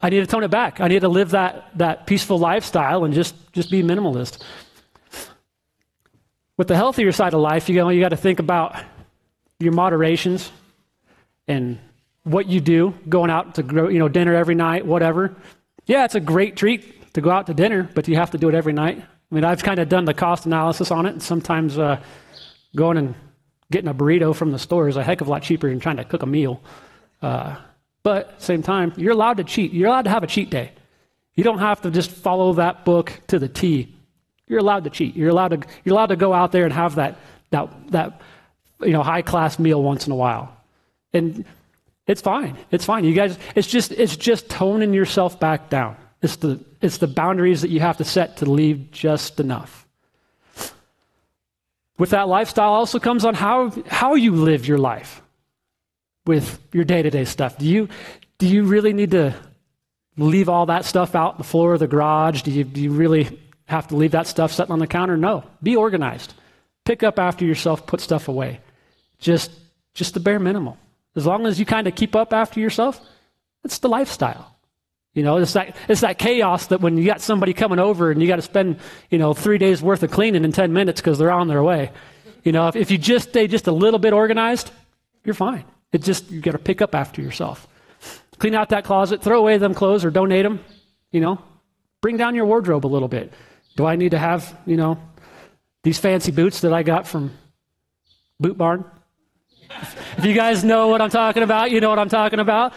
I 0.00 0.10
need 0.10 0.20
to 0.20 0.26
tone 0.26 0.42
it 0.42 0.50
back. 0.50 0.80
I 0.80 0.88
need 0.88 1.00
to 1.00 1.08
live 1.08 1.30
that, 1.30 1.70
that 1.78 2.06
peaceful 2.06 2.38
lifestyle 2.38 3.04
and 3.04 3.14
just, 3.14 3.34
just 3.52 3.70
be 3.70 3.82
minimalist. 3.82 4.42
With 6.58 6.68
the 6.68 6.76
healthier 6.76 7.12
side 7.12 7.34
of 7.34 7.40
life, 7.40 7.68
you 7.68 7.76
know, 7.76 7.88
you 7.88 8.00
got 8.00 8.10
to 8.10 8.16
think 8.16 8.40
about 8.40 8.76
your 9.58 9.72
moderations 9.72 10.50
and 11.46 11.78
what 12.24 12.46
you 12.46 12.60
do, 12.60 12.94
going 13.08 13.30
out 13.30 13.56
to 13.56 13.62
you 13.62 13.98
know 13.98 14.08
dinner 14.08 14.34
every 14.34 14.54
night, 14.54 14.86
whatever. 14.86 15.34
Yeah, 15.86 16.04
it's 16.04 16.14
a 16.14 16.20
great 16.20 16.56
treat 16.56 17.12
to 17.14 17.20
go 17.20 17.30
out 17.30 17.46
to 17.46 17.54
dinner, 17.54 17.88
but 17.94 18.08
you 18.08 18.16
have 18.16 18.30
to 18.30 18.38
do 18.38 18.48
it 18.48 18.54
every 18.54 18.72
night. 18.72 18.98
I 18.98 19.34
mean, 19.34 19.44
I've 19.44 19.62
kind 19.62 19.80
of 19.80 19.88
done 19.88 20.04
the 20.04 20.14
cost 20.14 20.46
analysis 20.46 20.90
on 20.90 21.06
it, 21.06 21.10
and 21.10 21.22
sometimes 21.22 21.78
uh, 21.78 22.00
going 22.76 22.98
and 22.98 23.14
getting 23.70 23.88
a 23.88 23.94
burrito 23.94 24.34
from 24.34 24.52
the 24.52 24.58
store 24.58 24.88
is 24.88 24.96
a 24.96 25.02
heck 25.02 25.20
of 25.20 25.28
a 25.28 25.30
lot 25.30 25.42
cheaper 25.42 25.68
than 25.68 25.80
trying 25.80 25.96
to 25.96 26.04
cook 26.04 26.22
a 26.22 26.26
meal. 26.26 26.60
Uh, 27.20 27.56
but 28.02 28.40
same 28.40 28.62
time, 28.62 28.92
you're 28.96 29.12
allowed 29.12 29.38
to 29.38 29.44
cheat. 29.44 29.72
You're 29.72 29.88
allowed 29.88 30.02
to 30.02 30.10
have 30.10 30.22
a 30.22 30.26
cheat 30.26 30.50
day. 30.50 30.72
You 31.34 31.44
don't 31.44 31.60
have 31.60 31.80
to 31.82 31.90
just 31.90 32.10
follow 32.10 32.52
that 32.54 32.84
book 32.84 33.20
to 33.28 33.38
the 33.38 33.48
T. 33.48 33.94
You're 34.46 34.58
allowed 34.58 34.84
to 34.84 34.90
cheat. 34.90 35.16
You're 35.16 35.30
allowed 35.30 35.48
to, 35.48 35.68
you're 35.84 35.94
allowed 35.94 36.06
to 36.06 36.16
go 36.16 36.32
out 36.34 36.52
there 36.52 36.64
and 36.64 36.72
have 36.72 36.96
that, 36.96 37.18
that, 37.50 37.90
that 37.90 38.20
you 38.82 38.90
know, 38.90 39.02
high 39.02 39.22
class 39.22 39.58
meal 39.58 39.82
once 39.82 40.06
in 40.06 40.12
a 40.12 40.16
while. 40.16 40.54
And 41.14 41.44
it's 42.06 42.20
fine. 42.20 42.56
It's 42.70 42.84
fine. 42.84 43.04
You 43.04 43.14
guys, 43.14 43.38
it's 43.54 43.68
just, 43.68 43.92
it's 43.92 44.16
just 44.16 44.48
toning 44.48 44.92
yourself 44.92 45.38
back 45.38 45.70
down. 45.70 45.96
It's 46.20 46.36
the, 46.36 46.64
it's 46.80 46.98
the 46.98 47.06
boundaries 47.06 47.62
that 47.62 47.70
you 47.70 47.80
have 47.80 47.98
to 47.98 48.04
set 48.04 48.38
to 48.38 48.50
leave 48.50 48.90
just 48.90 49.40
enough. 49.40 49.86
With 51.98 52.10
that 52.10 52.28
lifestyle 52.28 52.72
also 52.72 52.98
comes 52.98 53.24
on 53.24 53.34
how, 53.34 53.70
how 53.88 54.14
you 54.14 54.34
live 54.34 54.66
your 54.66 54.78
life 54.78 55.22
with 56.26 56.60
your 56.72 56.84
day 56.84 57.02
to 57.02 57.10
day 57.10 57.24
stuff? 57.24 57.58
Do 57.58 57.66
you, 57.66 57.88
do 58.38 58.46
you 58.46 58.64
really 58.64 58.92
need 58.92 59.12
to 59.12 59.34
leave 60.16 60.48
all 60.48 60.66
that 60.66 60.84
stuff 60.84 61.14
out 61.14 61.32
on 61.32 61.38
the 61.38 61.44
floor 61.44 61.74
of 61.74 61.80
the 61.80 61.86
garage? 61.86 62.42
Do 62.42 62.50
you, 62.50 62.64
do 62.64 62.80
you 62.80 62.90
really 62.90 63.40
have 63.66 63.88
to 63.88 63.96
leave 63.96 64.12
that 64.12 64.26
stuff 64.26 64.52
sitting 64.52 64.72
on 64.72 64.78
the 64.78 64.86
counter? 64.86 65.16
No. 65.16 65.44
Be 65.62 65.76
organized. 65.76 66.34
Pick 66.84 67.02
up 67.02 67.18
after 67.18 67.44
yourself, 67.44 67.86
put 67.86 68.00
stuff 68.00 68.28
away. 68.28 68.60
Just, 69.18 69.52
just 69.94 70.14
the 70.14 70.20
bare 70.20 70.38
minimum. 70.38 70.76
As 71.14 71.26
long 71.26 71.46
as 71.46 71.58
you 71.58 71.66
kind 71.66 71.86
of 71.86 71.94
keep 71.94 72.16
up 72.16 72.32
after 72.32 72.60
yourself, 72.60 73.00
it's 73.64 73.78
the 73.78 73.88
lifestyle. 73.88 74.56
You 75.14 75.22
know, 75.22 75.36
it's 75.36 75.52
that, 75.52 75.76
it's 75.88 76.00
that 76.00 76.18
chaos 76.18 76.68
that 76.68 76.80
when 76.80 76.96
you 76.96 77.04
got 77.04 77.20
somebody 77.20 77.52
coming 77.52 77.78
over 77.78 78.10
and 78.10 78.22
you 78.22 78.28
got 78.28 78.36
to 78.36 78.42
spend, 78.42 78.78
you 79.10 79.18
know, 79.18 79.34
three 79.34 79.58
days 79.58 79.82
worth 79.82 80.02
of 80.02 80.10
cleaning 80.10 80.44
in 80.44 80.52
10 80.52 80.72
minutes 80.72 81.00
because 81.00 81.18
they're 81.18 81.30
on 81.30 81.48
their 81.48 81.62
way. 81.62 81.90
You 82.44 82.52
know, 82.52 82.68
if, 82.68 82.76
if 82.76 82.90
you 82.90 82.96
just 82.96 83.28
stay 83.28 83.46
just 83.46 83.66
a 83.66 83.72
little 83.72 83.98
bit 83.98 84.14
organized, 84.14 84.70
you're 85.22 85.34
fine. 85.34 85.64
It 85.92 86.02
just, 86.02 86.30
you 86.30 86.40
got 86.40 86.52
to 86.52 86.58
pick 86.58 86.80
up 86.80 86.94
after 86.94 87.20
yourself. 87.20 87.68
Clean 88.38 88.54
out 88.54 88.70
that 88.70 88.84
closet, 88.84 89.22
throw 89.22 89.38
away 89.38 89.58
them 89.58 89.74
clothes 89.74 90.04
or 90.04 90.10
donate 90.10 90.44
them, 90.44 90.60
you 91.10 91.20
know. 91.20 91.38
Bring 92.00 92.16
down 92.16 92.34
your 92.34 92.46
wardrobe 92.46 92.86
a 92.86 92.88
little 92.88 93.06
bit. 93.06 93.32
Do 93.76 93.86
I 93.86 93.96
need 93.96 94.10
to 94.10 94.18
have, 94.18 94.58
you 94.66 94.76
know, 94.76 94.98
these 95.84 95.98
fancy 95.98 96.32
boots 96.32 96.62
that 96.62 96.72
I 96.72 96.82
got 96.82 97.06
from 97.06 97.32
Boot 98.40 98.56
Barn? 98.56 98.84
If 100.18 100.24
you 100.24 100.34
guys 100.34 100.64
know 100.64 100.88
what 100.88 101.00
I'm 101.00 101.10
talking 101.10 101.42
about, 101.42 101.70
you 101.70 101.80
know 101.80 101.88
what 101.88 101.98
I'm 101.98 102.08
talking 102.08 102.38
about. 102.38 102.72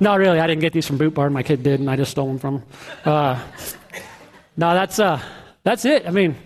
No, 0.00 0.16
really, 0.16 0.40
I 0.40 0.46
didn't 0.46 0.62
get 0.62 0.72
these 0.72 0.86
from 0.86 0.96
Boot 0.96 1.12
Barn. 1.14 1.32
My 1.32 1.42
kid 1.42 1.62
did, 1.62 1.78
and 1.78 1.90
I 1.90 1.96
just 1.96 2.10
stole 2.10 2.26
them 2.26 2.38
from 2.38 2.54
him. 2.56 2.62
Uh, 3.04 3.42
no, 4.56 4.74
that's 4.74 4.98
uh, 4.98 5.20
that's 5.62 5.84
it. 5.84 6.06
I 6.06 6.10
mean, 6.10 6.36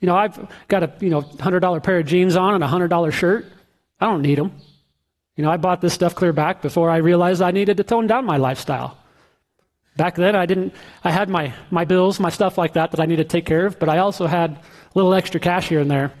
you 0.00 0.06
know, 0.06 0.14
I've 0.14 0.38
got 0.68 0.82
a 0.82 0.92
you 1.00 1.10
know 1.10 1.20
hundred 1.20 1.60
dollar 1.60 1.80
pair 1.80 1.98
of 1.98 2.06
jeans 2.06 2.36
on 2.36 2.54
and 2.54 2.62
a 2.62 2.68
hundred 2.68 2.88
dollar 2.88 3.10
shirt. 3.10 3.46
I 4.00 4.06
don't 4.06 4.22
need 4.22 4.38
them. 4.38 4.52
You 5.36 5.44
know, 5.44 5.50
I 5.50 5.56
bought 5.56 5.80
this 5.80 5.94
stuff 5.94 6.14
clear 6.14 6.32
back 6.32 6.62
before 6.62 6.90
I 6.90 6.98
realized 6.98 7.42
I 7.42 7.50
needed 7.50 7.76
to 7.78 7.84
tone 7.84 8.06
down 8.06 8.24
my 8.24 8.36
lifestyle. 8.36 8.96
Back 9.96 10.14
then, 10.14 10.36
I 10.36 10.46
didn't. 10.46 10.72
I 11.02 11.10
had 11.10 11.28
my 11.28 11.52
my 11.70 11.84
bills, 11.84 12.20
my 12.20 12.30
stuff 12.30 12.56
like 12.56 12.74
that 12.74 12.92
that 12.92 13.00
I 13.00 13.06
needed 13.06 13.28
to 13.28 13.36
take 13.36 13.46
care 13.46 13.66
of, 13.66 13.78
but 13.78 13.88
I 13.88 13.98
also 13.98 14.26
had 14.26 14.52
a 14.52 14.60
little 14.94 15.12
extra 15.12 15.40
cash 15.40 15.68
here 15.68 15.80
and 15.80 15.90
there, 15.90 16.12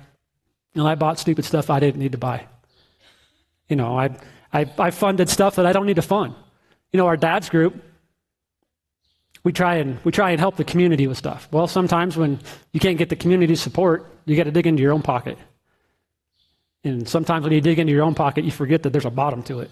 and 0.74 0.86
I 0.86 0.94
bought 0.94 1.18
stupid 1.18 1.44
stuff 1.44 1.70
I 1.70 1.80
didn't 1.80 2.00
need 2.00 2.12
to 2.12 2.18
buy. 2.18 2.46
You 3.68 3.76
know, 3.76 3.98
I 3.98 4.16
I, 4.52 4.70
I 4.78 4.90
funded 4.90 5.28
stuff 5.28 5.56
that 5.56 5.66
I 5.66 5.72
don't 5.72 5.86
need 5.86 5.96
to 5.96 6.02
fund. 6.02 6.34
You 6.92 6.98
know, 6.98 7.06
our 7.06 7.16
dad's 7.16 7.48
group, 7.48 7.82
we 9.44 9.52
try 9.52 9.76
and 9.76 9.98
we 10.04 10.12
try 10.12 10.30
and 10.30 10.40
help 10.40 10.56
the 10.56 10.64
community 10.64 11.06
with 11.06 11.18
stuff. 11.18 11.48
Well, 11.50 11.66
sometimes 11.66 12.16
when 12.16 12.40
you 12.72 12.80
can't 12.80 12.98
get 12.98 13.08
the 13.08 13.16
community 13.16 13.54
support, 13.54 14.06
you 14.24 14.36
got 14.36 14.44
to 14.44 14.50
dig 14.50 14.66
into 14.66 14.82
your 14.82 14.92
own 14.92 15.02
pocket. 15.02 15.38
And 16.82 17.08
sometimes 17.08 17.44
when 17.44 17.52
you 17.52 17.60
dig 17.60 17.78
into 17.78 17.92
your 17.92 18.02
own 18.02 18.14
pocket, 18.14 18.44
you 18.44 18.50
forget 18.50 18.82
that 18.82 18.90
there's 18.90 19.04
a 19.04 19.10
bottom 19.10 19.42
to 19.44 19.60
it. 19.60 19.70